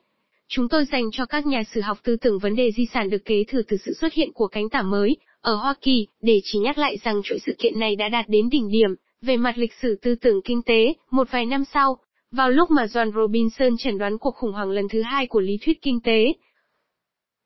Chúng 0.48 0.70
tôi 0.70 0.86
dành 0.86 1.10
cho 1.12 1.26
các 1.26 1.46
nhà 1.46 1.64
sử 1.74 1.82
học 1.82 1.98
tư 2.04 2.16
tưởng 2.22 2.40
vấn 2.40 2.56
đề 2.56 2.72
di 2.78 2.86
sản 2.94 3.10
được 3.10 3.26
kế 3.26 3.44
thừa 3.48 3.62
từ 3.68 3.78
sự 3.86 3.94
xuất 4.02 4.14
hiện 4.14 4.30
của 4.34 4.48
cánh 4.48 4.70
tả 4.70 4.82
mới, 4.82 5.18
ở 5.42 5.56
Hoa 5.56 5.74
Kỳ, 5.82 6.08
để 6.22 6.42
chỉ 6.44 6.60
nhắc 6.60 6.78
lại 6.78 6.98
rằng 7.04 7.22
chuỗi 7.24 7.40
sự 7.46 7.56
kiện 7.60 7.80
này 7.80 7.96
đã 7.96 8.10
đạt 8.10 8.30
đến 8.30 8.50
đỉnh 8.50 8.70
điểm, 8.70 8.90
về 9.22 9.38
mặt 9.38 9.58
lịch 9.58 9.74
sử 9.82 9.96
tư 10.02 10.16
tưởng 10.16 10.42
kinh 10.42 10.62
tế, 10.62 10.94
một 11.12 11.28
vài 11.32 11.46
năm 11.46 11.64
sau, 11.74 11.98
vào 12.32 12.50
lúc 12.50 12.72
mà 12.72 12.86
John 12.86 13.12
Robinson 13.12 13.78
chẩn 13.78 13.98
đoán 13.98 14.18
cuộc 14.18 14.36
khủng 14.36 14.52
hoảng 14.52 14.72
lần 14.72 14.88
thứ 14.90 15.02
hai 15.02 15.28
của 15.28 15.40
lý 15.40 15.58
thuyết 15.62 15.82
kinh 15.82 16.00
tế. 16.04 16.34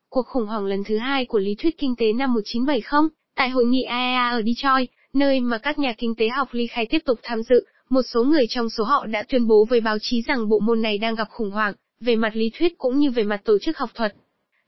Cuộc 0.10 0.28
khủng 0.28 0.46
hoảng 0.46 0.66
lần 0.66 0.84
thứ 0.84 0.98
hai 0.98 1.26
của 1.26 1.40
lý 1.40 1.56
thuyết 1.56 1.78
kinh 1.78 1.96
tế 1.98 2.14
năm 2.14 2.34
1970, 2.34 3.10
tại 3.36 3.50
hội 3.50 3.66
nghị 3.66 3.84
IAEA 3.84 4.30
ở 4.30 4.42
Detroit, 4.46 4.90
nơi 5.14 5.40
mà 5.40 5.58
các 5.58 5.80
nhà 5.80 5.94
kinh 5.98 6.16
tế 6.16 6.30
học 6.30 6.48
ly 6.52 6.68
khai 6.68 6.86
tiếp 6.86 7.00
tục 7.06 7.20
tham 7.24 7.44
dự, 7.44 7.66
một 7.90 8.02
số 8.02 8.24
người 8.24 8.46
trong 8.50 8.70
số 8.70 8.84
họ 8.84 9.06
đã 9.06 9.24
tuyên 9.30 9.48
bố 9.48 9.66
với 9.70 9.82
báo 9.82 9.98
chí 10.02 10.22
rằng 10.22 10.50
bộ 10.50 10.60
môn 10.60 10.82
này 10.82 10.98
đang 10.98 11.16
gặp 11.16 11.28
khủng 11.30 11.52
hoảng, 11.52 11.74
về 12.00 12.16
mặt 12.16 12.36
lý 12.36 12.52
thuyết 12.60 12.78
cũng 12.78 12.98
như 12.98 13.12
về 13.12 13.24
mặt 13.24 13.42
tổ 13.46 13.58
chức 13.60 13.78
học 13.78 13.90
thuật. 13.94 14.16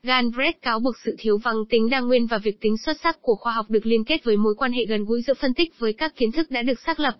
Galbraith 0.02 0.62
cáo 0.62 0.80
buộc 0.80 0.94
sự 1.04 1.16
thiếu 1.18 1.38
vắng 1.38 1.64
tính 1.70 1.90
đa 1.90 2.00
nguyên 2.00 2.26
và 2.26 2.38
việc 2.38 2.60
tính 2.60 2.76
xuất 2.76 2.96
sắc 3.02 3.22
của 3.22 3.34
khoa 3.34 3.52
học 3.52 3.66
được 3.68 3.86
liên 3.86 4.04
kết 4.04 4.24
với 4.24 4.36
mối 4.36 4.54
quan 4.54 4.72
hệ 4.72 4.84
gần 4.84 5.04
gũi 5.04 5.22
giữa 5.22 5.34
phân 5.34 5.54
tích 5.54 5.78
với 5.78 5.92
các 5.92 6.16
kiến 6.16 6.32
thức 6.32 6.50
đã 6.50 6.62
được 6.62 6.80
xác 6.80 7.00
lập. 7.00 7.14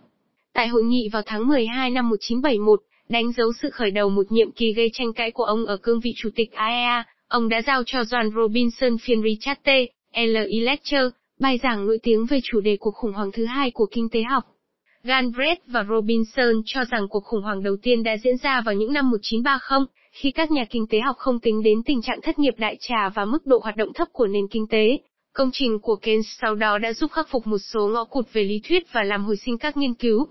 Tại 0.54 0.68
hội 0.68 0.82
nghị 0.82 1.08
vào 1.12 1.22
tháng 1.26 1.48
12 1.48 1.90
năm 1.90 2.08
1971, 2.08 2.80
đánh 3.08 3.32
dấu 3.32 3.52
sự 3.62 3.70
khởi 3.70 3.90
đầu 3.90 4.10
một 4.10 4.32
nhiệm 4.32 4.52
kỳ 4.52 4.72
gây 4.72 4.90
tranh 4.92 5.12
cãi 5.12 5.30
của 5.30 5.44
ông 5.44 5.66
ở 5.66 5.76
cương 5.76 6.00
vị 6.00 6.12
chủ 6.16 6.28
tịch 6.34 6.52
AEA, 6.52 7.04
ông 7.28 7.48
đã 7.48 7.62
giao 7.62 7.82
cho 7.86 7.98
John 8.00 8.30
Robinson 8.34 8.98
phiên 8.98 9.22
Richard 9.22 9.60
T. 9.62 9.68
L. 10.16 10.36
E. 10.36 10.60
Lecture, 10.60 11.08
bài 11.40 11.58
giảng 11.62 11.86
nổi 11.86 11.98
tiếng 12.02 12.26
về 12.26 12.38
chủ 12.44 12.60
đề 12.60 12.76
cuộc 12.76 12.94
khủng 12.94 13.12
hoảng 13.12 13.30
thứ 13.32 13.44
hai 13.44 13.70
của 13.70 13.86
kinh 13.90 14.08
tế 14.08 14.22
học. 14.22 14.44
Galbraith 15.02 15.60
và 15.66 15.84
Robinson 15.90 16.62
cho 16.66 16.84
rằng 16.90 17.08
cuộc 17.08 17.24
khủng 17.24 17.42
hoảng 17.42 17.62
đầu 17.62 17.76
tiên 17.82 18.02
đã 18.02 18.16
diễn 18.16 18.36
ra 18.36 18.60
vào 18.60 18.74
những 18.74 18.92
năm 18.92 19.10
1930, 19.10 19.86
khi 20.12 20.30
các 20.30 20.50
nhà 20.50 20.64
kinh 20.70 20.86
tế 20.86 21.00
học 21.00 21.16
không 21.18 21.40
tính 21.40 21.62
đến 21.62 21.82
tình 21.86 22.02
trạng 22.02 22.20
thất 22.22 22.38
nghiệp 22.38 22.54
đại 22.58 22.76
trà 22.80 23.08
và 23.08 23.24
mức 23.24 23.46
độ 23.46 23.60
hoạt 23.62 23.76
động 23.76 23.92
thấp 23.94 24.08
của 24.12 24.26
nền 24.26 24.48
kinh 24.50 24.66
tế. 24.66 24.98
Công 25.32 25.50
trình 25.52 25.78
của 25.82 25.96
Keynes 25.96 26.26
sau 26.40 26.54
đó 26.54 26.78
đã 26.78 26.92
giúp 26.92 27.10
khắc 27.12 27.28
phục 27.28 27.46
một 27.46 27.58
số 27.58 27.88
ngõ 27.88 28.04
cụt 28.04 28.32
về 28.32 28.44
lý 28.44 28.60
thuyết 28.68 28.92
và 28.92 29.02
làm 29.02 29.24
hồi 29.24 29.36
sinh 29.36 29.58
các 29.58 29.76
nghiên 29.76 29.94
cứu. 29.94 30.28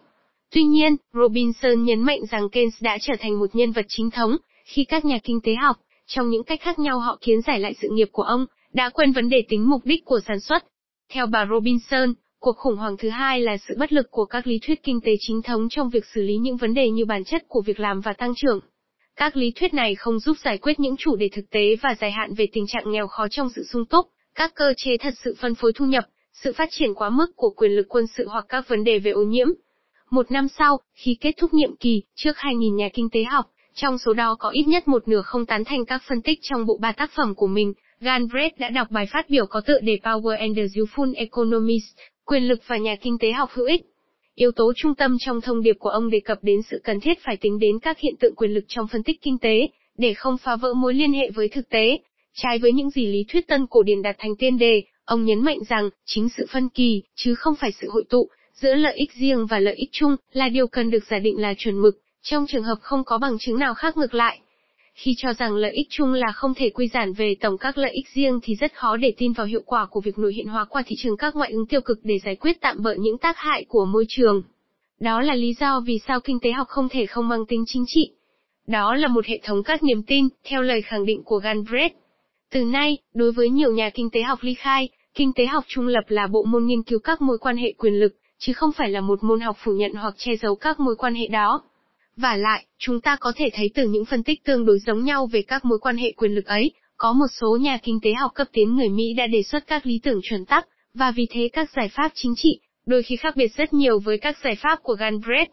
Tuy 0.53 0.63
nhiên, 0.63 0.95
Robinson 1.13 1.83
nhấn 1.83 2.01
mạnh 2.01 2.19
rằng 2.31 2.49
Keynes 2.49 2.73
đã 2.81 2.97
trở 3.01 3.13
thành 3.19 3.39
một 3.39 3.55
nhân 3.55 3.71
vật 3.71 3.85
chính 3.89 4.11
thống, 4.11 4.37
khi 4.65 4.83
các 4.83 5.05
nhà 5.05 5.19
kinh 5.23 5.41
tế 5.41 5.55
học, 5.55 5.77
trong 6.07 6.29
những 6.29 6.43
cách 6.43 6.61
khác 6.61 6.79
nhau 6.79 6.99
họ 6.99 7.17
kiến 7.21 7.41
giải 7.41 7.59
lại 7.59 7.73
sự 7.81 7.87
nghiệp 7.91 8.09
của 8.11 8.23
ông, 8.23 8.45
đã 8.73 8.89
quên 8.89 9.11
vấn 9.11 9.29
đề 9.29 9.43
tính 9.49 9.69
mục 9.69 9.81
đích 9.85 10.05
của 10.05 10.19
sản 10.27 10.39
xuất. 10.39 10.63
Theo 11.09 11.25
bà 11.25 11.45
Robinson, 11.45 12.13
cuộc 12.39 12.57
khủng 12.57 12.75
hoảng 12.75 12.97
thứ 12.97 13.09
hai 13.09 13.39
là 13.39 13.57
sự 13.57 13.75
bất 13.79 13.93
lực 13.93 14.11
của 14.11 14.25
các 14.25 14.47
lý 14.47 14.59
thuyết 14.59 14.83
kinh 14.83 15.01
tế 15.01 15.11
chính 15.19 15.41
thống 15.41 15.67
trong 15.69 15.89
việc 15.89 16.05
xử 16.05 16.21
lý 16.21 16.35
những 16.35 16.57
vấn 16.57 16.73
đề 16.73 16.89
như 16.89 17.05
bản 17.05 17.23
chất 17.23 17.43
của 17.47 17.61
việc 17.61 17.79
làm 17.79 18.01
và 18.01 18.13
tăng 18.13 18.33
trưởng. 18.35 18.59
Các 19.15 19.35
lý 19.35 19.51
thuyết 19.51 19.73
này 19.73 19.95
không 19.95 20.19
giúp 20.19 20.37
giải 20.43 20.57
quyết 20.57 20.79
những 20.79 20.95
chủ 20.97 21.15
đề 21.15 21.29
thực 21.29 21.49
tế 21.49 21.75
và 21.81 21.95
dài 22.01 22.11
hạn 22.11 22.33
về 22.33 22.47
tình 22.53 22.67
trạng 22.67 22.91
nghèo 22.91 23.07
khó 23.07 23.27
trong 23.31 23.49
sự 23.55 23.63
sung 23.63 23.85
túc, 23.85 24.07
các 24.35 24.55
cơ 24.55 24.73
chế 24.77 24.97
thật 24.97 25.13
sự 25.23 25.35
phân 25.39 25.55
phối 25.55 25.73
thu 25.73 25.85
nhập, 25.85 26.03
sự 26.33 26.53
phát 26.53 26.69
triển 26.71 26.93
quá 26.93 27.09
mức 27.09 27.27
của 27.35 27.49
quyền 27.49 27.71
lực 27.71 27.85
quân 27.89 28.05
sự 28.07 28.27
hoặc 28.27 28.45
các 28.49 28.67
vấn 28.67 28.83
đề 28.83 28.99
về 28.99 29.11
ô 29.11 29.23
nhiễm. 29.23 29.47
Một 30.13 30.31
năm 30.31 30.47
sau, 30.47 30.79
khi 30.93 31.17
kết 31.21 31.31
thúc 31.37 31.53
nhiệm 31.53 31.75
kỳ, 31.75 32.01
trước 32.15 32.35
2.000 32.35 32.75
nhà 32.75 32.89
kinh 32.93 33.09
tế 33.09 33.23
học, 33.23 33.45
trong 33.73 33.97
số 33.97 34.13
đó 34.13 34.35
có 34.39 34.49
ít 34.49 34.63
nhất 34.67 34.87
một 34.87 35.07
nửa 35.07 35.21
không 35.21 35.45
tán 35.45 35.63
thành 35.63 35.85
các 35.85 36.01
phân 36.07 36.21
tích 36.21 36.39
trong 36.41 36.65
bộ 36.65 36.77
ba 36.81 36.91
tác 36.91 37.11
phẩm 37.15 37.35
của 37.35 37.47
mình, 37.47 37.73
Galbraith 37.99 38.57
đã 38.59 38.69
đọc 38.69 38.87
bài 38.91 39.05
phát 39.13 39.29
biểu 39.29 39.45
có 39.45 39.61
tựa 39.61 39.79
đề 39.79 39.99
Power 40.03 40.37
and 40.37 40.57
the 40.57 40.63
Useful 40.63 41.13
Economist, 41.15 41.85
quyền 42.25 42.43
lực 42.43 42.59
và 42.67 42.77
nhà 42.77 42.95
kinh 42.95 43.17
tế 43.17 43.31
học 43.31 43.49
hữu 43.53 43.65
ích. 43.65 43.81
Yếu 44.35 44.51
tố 44.51 44.73
trung 44.75 44.95
tâm 44.95 45.17
trong 45.19 45.41
thông 45.41 45.61
điệp 45.61 45.75
của 45.79 45.89
ông 45.89 46.09
đề 46.09 46.19
cập 46.19 46.37
đến 46.41 46.61
sự 46.61 46.81
cần 46.83 46.99
thiết 46.99 47.17
phải 47.23 47.37
tính 47.37 47.59
đến 47.59 47.79
các 47.79 47.99
hiện 47.99 48.15
tượng 48.19 48.35
quyền 48.35 48.51
lực 48.51 48.65
trong 48.67 48.87
phân 48.87 49.03
tích 49.03 49.21
kinh 49.21 49.37
tế, 49.37 49.67
để 49.97 50.13
không 50.13 50.37
phá 50.37 50.55
vỡ 50.55 50.73
mối 50.73 50.93
liên 50.93 51.13
hệ 51.13 51.29
với 51.29 51.49
thực 51.49 51.69
tế. 51.69 51.97
Trái 52.35 52.59
với 52.59 52.71
những 52.71 52.89
gì 52.89 53.05
lý 53.05 53.25
thuyết 53.27 53.47
tân 53.47 53.67
cổ 53.67 53.83
điển 53.83 54.01
đặt 54.01 54.15
thành 54.19 54.35
tiên 54.35 54.57
đề, 54.57 54.83
ông 55.05 55.25
nhấn 55.25 55.39
mạnh 55.39 55.59
rằng, 55.69 55.89
chính 56.05 56.29
sự 56.29 56.45
phân 56.49 56.69
kỳ, 56.69 57.03
chứ 57.15 57.35
không 57.35 57.55
phải 57.55 57.71
sự 57.71 57.89
hội 57.89 58.03
tụ, 58.09 58.29
giữa 58.53 58.75
lợi 58.75 58.93
ích 58.93 59.11
riêng 59.13 59.45
và 59.45 59.59
lợi 59.59 59.75
ích 59.75 59.89
chung, 59.91 60.15
là 60.33 60.49
điều 60.49 60.67
cần 60.67 60.89
được 60.89 61.03
giả 61.09 61.19
định 61.19 61.41
là 61.41 61.53
chuẩn 61.57 61.81
mực, 61.81 61.97
trong 62.21 62.45
trường 62.47 62.63
hợp 62.63 62.77
không 62.81 63.03
có 63.03 63.17
bằng 63.17 63.37
chứng 63.39 63.59
nào 63.59 63.73
khác 63.73 63.97
ngược 63.97 64.13
lại. 64.13 64.39
Khi 64.93 65.15
cho 65.17 65.33
rằng 65.33 65.55
lợi 65.55 65.71
ích 65.71 65.87
chung 65.89 66.13
là 66.13 66.31
không 66.31 66.53
thể 66.53 66.69
quy 66.69 66.87
giản 66.87 67.13
về 67.13 67.35
tổng 67.41 67.57
các 67.57 67.77
lợi 67.77 67.91
ích 67.91 68.05
riêng 68.13 68.39
thì 68.43 68.55
rất 68.55 68.73
khó 68.73 68.97
để 68.97 69.13
tin 69.17 69.33
vào 69.33 69.47
hiệu 69.47 69.61
quả 69.65 69.85
của 69.85 70.01
việc 70.01 70.17
nội 70.17 70.33
hiện 70.33 70.47
hóa 70.47 70.65
qua 70.65 70.83
thị 70.85 70.95
trường 70.99 71.17
các 71.17 71.35
ngoại 71.35 71.51
ứng 71.51 71.65
tiêu 71.65 71.81
cực 71.81 71.99
để 72.03 72.19
giải 72.25 72.35
quyết 72.35 72.61
tạm 72.61 72.83
bỡ 72.83 72.93
những 72.93 73.17
tác 73.17 73.37
hại 73.37 73.65
của 73.67 73.85
môi 73.85 74.05
trường. 74.07 74.43
Đó 74.99 75.21
là 75.21 75.35
lý 75.35 75.53
do 75.59 75.79
vì 75.79 75.99
sao 76.07 76.19
kinh 76.19 76.39
tế 76.39 76.51
học 76.51 76.67
không 76.67 76.89
thể 76.89 77.05
không 77.05 77.27
mang 77.27 77.45
tính 77.45 77.63
chính 77.67 77.83
trị. 77.87 78.11
Đó 78.67 78.95
là 78.95 79.07
một 79.07 79.25
hệ 79.25 79.39
thống 79.43 79.63
các 79.63 79.83
niềm 79.83 80.03
tin, 80.03 80.27
theo 80.43 80.61
lời 80.61 80.81
khẳng 80.81 81.05
định 81.05 81.23
của 81.23 81.37
Galbraith. 81.37 81.93
Từ 82.51 82.63
nay, 82.63 82.97
đối 83.13 83.31
với 83.31 83.49
nhiều 83.49 83.71
nhà 83.71 83.89
kinh 83.89 84.09
tế 84.09 84.21
học 84.21 84.39
ly 84.41 84.53
khai, 84.53 84.89
kinh 85.13 85.33
tế 85.33 85.45
học 85.45 85.63
trung 85.67 85.87
lập 85.87 86.03
là 86.07 86.27
bộ 86.27 86.43
môn 86.43 86.65
nghiên 86.65 86.83
cứu 86.83 86.99
các 86.99 87.21
mối 87.21 87.37
quan 87.37 87.57
hệ 87.57 87.73
quyền 87.77 87.93
lực, 87.93 88.13
chứ 88.45 88.53
không 88.53 88.71
phải 88.71 88.89
là 88.89 89.01
một 89.01 89.23
môn 89.23 89.39
học 89.39 89.57
phủ 89.63 89.71
nhận 89.71 89.93
hoặc 89.93 90.13
che 90.17 90.35
giấu 90.35 90.55
các 90.55 90.79
mối 90.79 90.95
quan 90.95 91.15
hệ 91.15 91.27
đó. 91.27 91.61
Và 92.17 92.35
lại, 92.35 92.65
chúng 92.77 93.01
ta 93.01 93.15
có 93.19 93.33
thể 93.35 93.49
thấy 93.53 93.69
từ 93.75 93.87
những 93.87 94.05
phân 94.05 94.23
tích 94.23 94.43
tương 94.43 94.65
đối 94.65 94.79
giống 94.79 95.03
nhau 95.03 95.25
về 95.31 95.41
các 95.41 95.65
mối 95.65 95.79
quan 95.79 95.97
hệ 95.97 96.11
quyền 96.11 96.31
lực 96.31 96.45
ấy, 96.45 96.71
có 96.97 97.13
một 97.13 97.25
số 97.41 97.57
nhà 97.61 97.77
kinh 97.83 97.99
tế 98.01 98.13
học 98.13 98.31
cấp 98.35 98.47
tiến 98.53 98.75
người 98.75 98.89
Mỹ 98.89 99.13
đã 99.13 99.27
đề 99.27 99.43
xuất 99.43 99.67
các 99.67 99.85
lý 99.85 99.99
tưởng 100.03 100.19
chuẩn 100.23 100.45
tắc, 100.45 100.67
và 100.93 101.11
vì 101.11 101.27
thế 101.29 101.49
các 101.53 101.69
giải 101.75 101.89
pháp 101.89 102.11
chính 102.15 102.33
trị, 102.37 102.59
đôi 102.85 103.03
khi 103.03 103.15
khác 103.15 103.35
biệt 103.35 103.47
rất 103.57 103.73
nhiều 103.73 103.99
với 103.99 104.17
các 104.17 104.37
giải 104.43 104.55
pháp 104.55 104.83
của 104.83 104.93
Galbraith. 104.93 105.49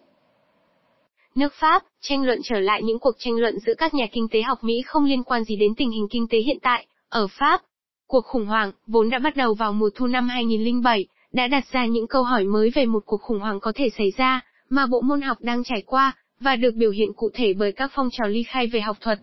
Nước 1.34 1.52
Pháp, 1.54 1.82
tranh 2.00 2.24
luận 2.24 2.38
trở 2.44 2.60
lại 2.60 2.82
những 2.82 2.98
cuộc 2.98 3.14
tranh 3.18 3.34
luận 3.34 3.58
giữa 3.66 3.74
các 3.78 3.94
nhà 3.94 4.06
kinh 4.12 4.28
tế 4.30 4.42
học 4.42 4.58
Mỹ 4.64 4.82
không 4.86 5.04
liên 5.04 5.22
quan 5.22 5.44
gì 5.44 5.56
đến 5.56 5.74
tình 5.76 5.90
hình 5.90 6.06
kinh 6.10 6.26
tế 6.30 6.38
hiện 6.38 6.58
tại, 6.62 6.86
ở 7.08 7.26
Pháp. 7.26 7.62
Cuộc 8.06 8.24
khủng 8.24 8.46
hoảng, 8.46 8.72
vốn 8.86 9.10
đã 9.10 9.18
bắt 9.18 9.36
đầu 9.36 9.54
vào 9.54 9.72
mùa 9.72 9.90
thu 9.94 10.06
năm 10.06 10.28
2007, 10.28 11.06
đã 11.32 11.46
đặt 11.46 11.64
ra 11.72 11.86
những 11.86 12.06
câu 12.06 12.22
hỏi 12.22 12.44
mới 12.44 12.70
về 12.70 12.86
một 12.86 13.02
cuộc 13.06 13.20
khủng 13.20 13.40
hoảng 13.40 13.60
có 13.60 13.72
thể 13.74 13.90
xảy 13.98 14.12
ra, 14.16 14.40
mà 14.68 14.86
bộ 14.86 15.00
môn 15.00 15.20
học 15.20 15.36
đang 15.40 15.64
trải 15.64 15.82
qua, 15.86 16.12
và 16.40 16.56
được 16.56 16.74
biểu 16.74 16.90
hiện 16.90 17.08
cụ 17.16 17.30
thể 17.34 17.52
bởi 17.52 17.72
các 17.72 17.90
phong 17.94 18.08
trào 18.12 18.28
ly 18.28 18.42
khai 18.42 18.66
về 18.66 18.80
học 18.80 18.96
thuật. 19.00 19.18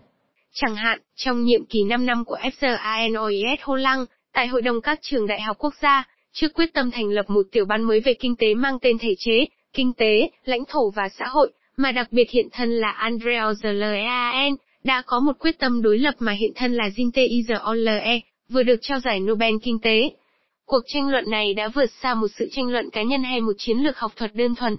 Chẳng 0.53 0.75
hạn, 0.75 0.99
trong 1.15 1.43
nhiệm 1.43 1.65
kỳ 1.65 1.83
5 1.83 2.05
năm 2.05 2.25
của 2.25 2.37
FZANOIS 2.37 3.75
Lăng, 3.75 4.05
tại 4.33 4.47
Hội 4.47 4.61
đồng 4.61 4.81
các 4.81 4.99
trường 5.01 5.27
đại 5.27 5.41
học 5.41 5.57
quốc 5.59 5.73
gia, 5.81 6.07
trước 6.33 6.53
quyết 6.53 6.73
tâm 6.73 6.91
thành 6.91 7.09
lập 7.09 7.29
một 7.29 7.45
tiểu 7.51 7.65
ban 7.65 7.83
mới 7.83 7.99
về 7.99 8.13
kinh 8.13 8.35
tế 8.35 8.53
mang 8.53 8.79
tên 8.81 8.97
thể 8.97 9.13
chế, 9.17 9.45
kinh 9.73 9.93
tế, 9.93 10.29
lãnh 10.45 10.65
thổ 10.67 10.91
và 10.91 11.09
xã 11.09 11.25
hội, 11.27 11.51
mà 11.77 11.91
đặc 11.91 12.07
biệt 12.11 12.29
hiện 12.29 12.47
thân 12.51 12.71
là 12.71 12.91
Andrea 12.91 13.51
Zlean, 13.51 14.55
đã 14.83 15.03
có 15.05 15.19
một 15.19 15.33
quyết 15.39 15.59
tâm 15.59 15.81
đối 15.81 15.97
lập 15.97 16.15
mà 16.19 16.31
hiện 16.31 16.51
thân 16.55 16.73
là 16.73 16.89
Jinte 16.95 17.27
Izole, 17.27 18.19
vừa 18.49 18.63
được 18.63 18.79
trao 18.81 18.99
giải 18.99 19.19
Nobel 19.19 19.55
Kinh 19.63 19.79
tế. 19.79 20.09
Cuộc 20.69 20.83
tranh 20.87 21.09
luận 21.09 21.29
này 21.29 21.53
đã 21.53 21.67
vượt 21.67 21.91
xa 22.01 22.13
một 22.13 22.27
sự 22.39 22.47
tranh 22.51 22.67
luận 22.67 22.89
cá 22.89 23.03
nhân 23.03 23.23
hay 23.23 23.41
một 23.41 23.53
chiến 23.57 23.77
lược 23.77 23.97
học 23.97 24.11
thuật 24.15 24.35
đơn 24.35 24.55
thuần. 24.55 24.77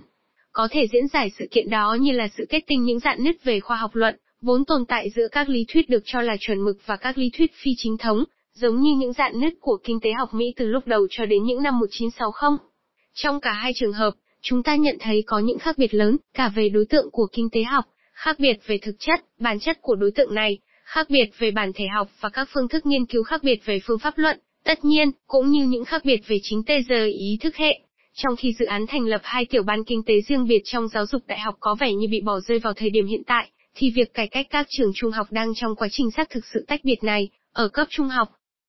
Có 0.52 0.68
thể 0.70 0.86
diễn 0.92 1.08
giải 1.08 1.30
sự 1.38 1.46
kiện 1.50 1.70
đó 1.70 1.96
như 2.00 2.12
là 2.12 2.28
sự 2.36 2.46
kết 2.48 2.60
tinh 2.66 2.84
những 2.84 2.98
dạn 2.98 3.24
nứt 3.24 3.44
về 3.44 3.60
khoa 3.60 3.76
học 3.76 3.90
luận, 3.94 4.16
vốn 4.40 4.64
tồn 4.64 4.86
tại 4.86 5.10
giữa 5.10 5.28
các 5.32 5.48
lý 5.48 5.64
thuyết 5.68 5.88
được 5.88 6.02
cho 6.04 6.20
là 6.20 6.36
chuẩn 6.40 6.64
mực 6.64 6.76
và 6.86 6.96
các 6.96 7.18
lý 7.18 7.30
thuyết 7.38 7.52
phi 7.54 7.70
chính 7.76 7.98
thống, 7.98 8.24
giống 8.54 8.80
như 8.80 8.90
những 8.98 9.12
dạn 9.12 9.40
nứt 9.40 9.52
của 9.60 9.78
kinh 9.84 10.00
tế 10.00 10.10
học 10.18 10.34
Mỹ 10.34 10.54
từ 10.56 10.66
lúc 10.66 10.86
đầu 10.86 11.06
cho 11.10 11.26
đến 11.26 11.44
những 11.44 11.62
năm 11.62 11.78
1960. 11.78 12.66
Trong 13.14 13.40
cả 13.40 13.52
hai 13.52 13.72
trường 13.74 13.92
hợp, 13.92 14.14
chúng 14.40 14.62
ta 14.62 14.76
nhận 14.76 14.96
thấy 15.00 15.22
có 15.26 15.38
những 15.38 15.58
khác 15.58 15.78
biệt 15.78 15.94
lớn, 15.94 16.16
cả 16.34 16.48
về 16.48 16.68
đối 16.68 16.84
tượng 16.84 17.10
của 17.10 17.26
kinh 17.32 17.50
tế 17.52 17.62
học, 17.62 17.84
khác 18.12 18.38
biệt 18.38 18.56
về 18.66 18.78
thực 18.82 18.94
chất, 18.98 19.24
bản 19.38 19.60
chất 19.60 19.78
của 19.82 19.94
đối 19.94 20.10
tượng 20.10 20.34
này, 20.34 20.58
khác 20.84 21.10
biệt 21.10 21.30
về 21.38 21.50
bản 21.50 21.72
thể 21.74 21.84
học 21.94 22.08
và 22.20 22.28
các 22.28 22.48
phương 22.52 22.68
thức 22.68 22.86
nghiên 22.86 23.06
cứu 23.06 23.22
khác 23.22 23.42
biệt 23.42 23.60
về 23.64 23.80
phương 23.84 23.98
pháp 23.98 24.18
luận, 24.18 24.38
tất 24.68 24.84
nhiên, 24.84 25.10
cũng 25.26 25.50
như 25.50 25.64
những 25.64 25.84
khác 25.84 26.04
biệt 26.04 26.20
về 26.26 26.38
chính 26.42 26.62
tê 26.66 26.82
giờ 26.88 27.04
ý 27.04 27.38
thức 27.40 27.56
hệ. 27.56 27.80
Trong 28.14 28.36
khi 28.36 28.54
dự 28.58 28.64
án 28.64 28.86
thành 28.86 29.06
lập 29.06 29.20
hai 29.24 29.44
tiểu 29.44 29.62
ban 29.62 29.84
kinh 29.84 30.02
tế 30.02 30.14
riêng 30.20 30.46
biệt 30.46 30.62
trong 30.64 30.88
giáo 30.88 31.06
dục 31.06 31.22
đại 31.26 31.38
học 31.38 31.54
có 31.60 31.74
vẻ 31.80 31.92
như 31.92 32.06
bị 32.10 32.20
bỏ 32.20 32.40
rơi 32.40 32.58
vào 32.58 32.72
thời 32.72 32.90
điểm 32.90 33.06
hiện 33.06 33.22
tại, 33.26 33.50
thì 33.74 33.90
việc 33.90 34.14
cải 34.14 34.28
cách 34.28 34.46
các 34.50 34.66
trường 34.70 34.92
trung 34.94 35.10
học 35.10 35.26
đang 35.30 35.52
trong 35.54 35.76
quá 35.76 35.88
trình 35.90 36.10
xác 36.10 36.30
thực 36.30 36.44
sự 36.52 36.64
tách 36.68 36.80
biệt 36.84 37.04
này, 37.04 37.28
ở 37.52 37.68
cấp 37.68 37.86
trung 37.90 38.08
học. 38.08 38.28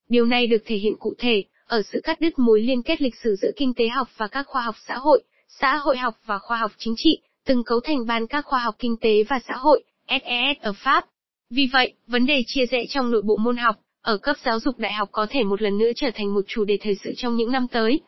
Điều 0.10 0.26
này 0.26 0.48
được 0.48 0.64
thể 0.66 0.76
hiện 0.76 0.94
cụ 1.00 1.14
thể, 1.18 1.44
ở 1.66 1.82
sự 1.82 2.02
cắt 2.04 2.22
đứt 2.22 2.40
mối 2.40 2.62
liên 2.62 2.84
kết 2.84 3.02
lịch 3.02 3.16
sử 3.24 3.36
giữa 3.42 3.52
kinh 3.56 3.74
tế 3.74 3.88
học 3.90 4.08
và 4.18 4.28
các 4.28 4.48
khoa 4.48 4.62
học 4.62 4.76
xã 4.88 4.98
hội, 4.98 5.24
xã 5.48 5.76
hội 5.76 5.98
học 5.98 6.14
và 6.26 6.40
khoa 6.40 6.58
học 6.58 6.72
chính 6.78 6.94
trị, 6.98 7.18
từng 7.46 7.64
cấu 7.64 7.80
thành 7.80 8.06
ban 8.08 8.28
các 8.28 8.46
khoa 8.46 8.60
học 8.60 8.76
kinh 8.80 8.96
tế 9.02 9.24
và 9.24 9.40
xã 9.48 9.54
hội, 9.58 9.84
SES 10.08 10.58
ở 10.62 10.74
Pháp. 10.74 11.06
Vì 11.50 11.70
vậy, 11.74 11.94
vấn 12.08 12.26
đề 12.26 12.44
chia 12.48 12.66
rẽ 12.66 12.84
trong 12.90 13.12
nội 13.12 13.22
bộ 13.22 13.38
môn 13.38 13.58
học, 13.58 13.76
ở 14.02 14.18
cấp 14.18 14.36
giáo 14.46 14.60
dục 14.60 14.80
đại 14.80 14.94
học 14.94 15.10
có 15.12 15.28
thể 15.30 15.44
một 15.44 15.62
lần 15.62 15.78
nữa 15.78 15.92
trở 15.96 16.08
thành 16.16 16.34
một 16.34 16.42
chủ 16.48 16.64
đề 16.64 16.78
thời 16.82 16.96
sự 17.04 17.14
trong 17.18 17.36
những 17.36 17.52
năm 17.52 17.68
tới. 17.72 18.00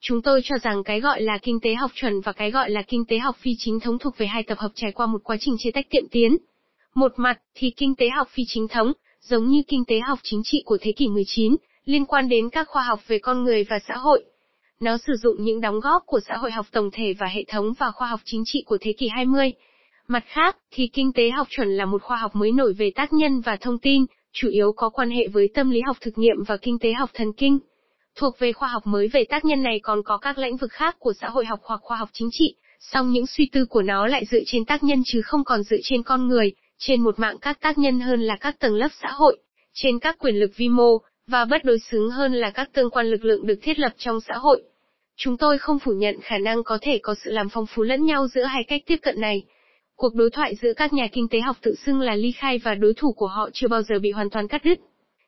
Chúng 0.00 0.22
tôi 0.22 0.40
cho 0.44 0.56
rằng 0.62 0.84
cái 0.84 1.00
gọi 1.00 1.22
là 1.22 1.38
kinh 1.42 1.60
tế 1.60 1.74
học 1.74 1.90
chuẩn 1.94 2.20
và 2.20 2.32
cái 2.32 2.50
gọi 2.50 2.70
là 2.70 2.82
kinh 2.82 3.04
tế 3.04 3.18
học 3.18 3.36
phi 3.40 3.50
chính 3.58 3.80
thống 3.80 3.98
thuộc 3.98 4.18
về 4.18 4.26
hai 4.26 4.42
tập 4.42 4.58
hợp 4.58 4.70
trải 4.74 4.92
qua 4.92 5.06
một 5.06 5.20
quá 5.24 5.36
trình 5.40 5.54
chia 5.58 5.70
tách 5.70 5.90
tiệm 5.90 6.08
tiến. 6.10 6.36
Một 6.94 7.12
mặt 7.16 7.38
thì 7.54 7.70
kinh 7.76 7.94
tế 7.94 8.08
học 8.08 8.28
phi 8.30 8.42
chính 8.46 8.68
thống, 8.68 8.92
giống 9.20 9.48
như 9.48 9.62
kinh 9.68 9.84
tế 9.84 10.00
học 10.00 10.18
chính 10.22 10.42
trị 10.44 10.62
của 10.64 10.78
thế 10.80 10.92
kỷ 10.92 11.08
19, 11.08 11.56
liên 11.84 12.04
quan 12.04 12.28
đến 12.28 12.50
các 12.50 12.68
khoa 12.68 12.82
học 12.82 13.00
về 13.06 13.18
con 13.18 13.44
người 13.44 13.64
và 13.64 13.78
xã 13.88 13.96
hội. 13.96 14.24
Nó 14.80 14.98
sử 15.06 15.12
dụng 15.22 15.44
những 15.44 15.60
đóng 15.60 15.80
góp 15.80 16.02
của 16.06 16.20
xã 16.28 16.36
hội 16.36 16.50
học 16.50 16.66
tổng 16.72 16.90
thể 16.92 17.14
và 17.18 17.26
hệ 17.26 17.44
thống 17.48 17.72
và 17.78 17.90
khoa 17.90 18.08
học 18.08 18.20
chính 18.24 18.42
trị 18.46 18.62
của 18.66 18.78
thế 18.80 18.92
kỷ 18.92 19.08
20. 19.08 19.52
Mặt 20.08 20.24
khác, 20.26 20.56
thì 20.70 20.86
kinh 20.92 21.12
tế 21.12 21.30
học 21.30 21.46
chuẩn 21.50 21.68
là 21.68 21.84
một 21.84 22.02
khoa 22.02 22.16
học 22.16 22.36
mới 22.36 22.52
nổi 22.52 22.72
về 22.72 22.90
tác 22.94 23.12
nhân 23.12 23.40
và 23.40 23.56
thông 23.56 23.78
tin, 23.78 24.04
chủ 24.38 24.48
yếu 24.48 24.72
có 24.72 24.88
quan 24.88 25.10
hệ 25.10 25.28
với 25.28 25.48
tâm 25.54 25.70
lý 25.70 25.80
học 25.86 25.96
thực 26.00 26.18
nghiệm 26.18 26.36
và 26.46 26.56
kinh 26.56 26.78
tế 26.78 26.92
học 26.92 27.10
thần 27.14 27.32
kinh. 27.32 27.58
Thuộc 28.16 28.38
về 28.38 28.52
khoa 28.52 28.68
học 28.68 28.86
mới 28.86 29.08
về 29.08 29.24
tác 29.28 29.44
nhân 29.44 29.62
này 29.62 29.80
còn 29.82 30.02
có 30.02 30.18
các 30.18 30.38
lĩnh 30.38 30.56
vực 30.56 30.72
khác 30.72 30.96
của 30.98 31.12
xã 31.20 31.28
hội 31.28 31.44
học 31.44 31.60
hoặc 31.62 31.80
khoa 31.82 31.96
học 31.96 32.08
chính 32.12 32.28
trị, 32.32 32.54
song 32.80 33.10
những 33.10 33.26
suy 33.26 33.48
tư 33.52 33.64
của 33.64 33.82
nó 33.82 34.06
lại 34.06 34.24
dựa 34.24 34.40
trên 34.46 34.64
tác 34.64 34.82
nhân 34.82 35.02
chứ 35.06 35.22
không 35.22 35.44
còn 35.44 35.62
dựa 35.62 35.76
trên 35.82 36.02
con 36.02 36.28
người, 36.28 36.52
trên 36.78 37.00
một 37.00 37.18
mạng 37.18 37.36
các 37.40 37.60
tác 37.60 37.78
nhân 37.78 38.00
hơn 38.00 38.22
là 38.22 38.36
các 38.40 38.58
tầng 38.58 38.74
lớp 38.74 38.88
xã 39.02 39.08
hội, 39.10 39.38
trên 39.74 39.98
các 39.98 40.16
quyền 40.18 40.36
lực 40.40 40.50
vi 40.56 40.68
mô, 40.68 40.98
và 41.26 41.44
bất 41.44 41.64
đối 41.64 41.78
xứng 41.78 42.10
hơn 42.10 42.32
là 42.32 42.50
các 42.50 42.72
tương 42.72 42.90
quan 42.90 43.06
lực 43.06 43.24
lượng 43.24 43.46
được 43.46 43.58
thiết 43.62 43.78
lập 43.78 43.92
trong 43.98 44.20
xã 44.20 44.34
hội. 44.34 44.62
Chúng 45.16 45.36
tôi 45.36 45.58
không 45.58 45.78
phủ 45.78 45.92
nhận 45.92 46.20
khả 46.22 46.38
năng 46.38 46.64
có 46.64 46.78
thể 46.82 46.98
có 47.02 47.14
sự 47.24 47.30
làm 47.30 47.48
phong 47.48 47.66
phú 47.66 47.82
lẫn 47.82 48.04
nhau 48.04 48.28
giữa 48.28 48.44
hai 48.44 48.64
cách 48.64 48.82
tiếp 48.86 48.96
cận 49.02 49.20
này. 49.20 49.44
Cuộc 49.96 50.14
đối 50.14 50.30
thoại 50.30 50.54
giữa 50.62 50.72
các 50.76 50.92
nhà 50.92 51.08
kinh 51.12 51.28
tế 51.28 51.40
học 51.40 51.56
tự 51.62 51.74
xưng 51.86 52.00
là 52.00 52.14
ly 52.14 52.32
khai 52.32 52.58
và 52.58 52.74
đối 52.74 52.94
thủ 52.94 53.12
của 53.12 53.26
họ 53.26 53.50
chưa 53.52 53.68
bao 53.68 53.82
giờ 53.82 53.98
bị 53.98 54.10
hoàn 54.10 54.30
toàn 54.30 54.48
cắt 54.48 54.64
đứt. 54.64 54.80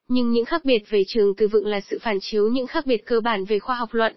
Nhưng 0.08 0.30
những 0.30 0.44
khác 0.44 0.64
biệt 0.64 0.82
về 0.88 1.02
trường 1.08 1.34
từ 1.36 1.48
vựng 1.48 1.66
là 1.66 1.80
sự 1.80 1.98
phản 2.02 2.18
chiếu 2.20 2.48
những 2.48 2.66
khác 2.66 2.86
biệt 2.86 3.06
cơ 3.06 3.20
bản 3.20 3.44
về 3.44 3.58
khoa 3.58 3.76
học 3.76 3.88
luận. 3.92 4.14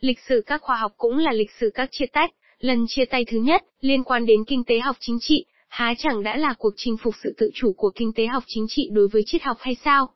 Lịch 0.00 0.18
sử 0.28 0.42
các 0.46 0.62
khoa 0.62 0.76
học 0.76 0.92
cũng 0.96 1.18
là 1.18 1.32
lịch 1.32 1.50
sử 1.60 1.70
các 1.74 1.88
chia 1.92 2.06
tách, 2.06 2.30
lần 2.58 2.84
chia 2.88 3.04
tay 3.04 3.24
thứ 3.24 3.38
nhất, 3.38 3.64
liên 3.80 4.04
quan 4.04 4.26
đến 4.26 4.44
kinh 4.44 4.64
tế 4.64 4.78
học 4.78 4.96
chính 5.00 5.18
trị, 5.20 5.44
há 5.68 5.94
chẳng 5.98 6.22
đã 6.22 6.36
là 6.36 6.54
cuộc 6.58 6.72
chinh 6.76 6.96
phục 6.96 7.14
sự 7.22 7.34
tự 7.38 7.50
chủ 7.54 7.72
của 7.72 7.90
kinh 7.94 8.12
tế 8.12 8.26
học 8.26 8.44
chính 8.46 8.66
trị 8.68 8.88
đối 8.92 9.08
với 9.08 9.22
triết 9.26 9.42
học 9.42 9.56
hay 9.60 9.76
sao? 9.84 10.08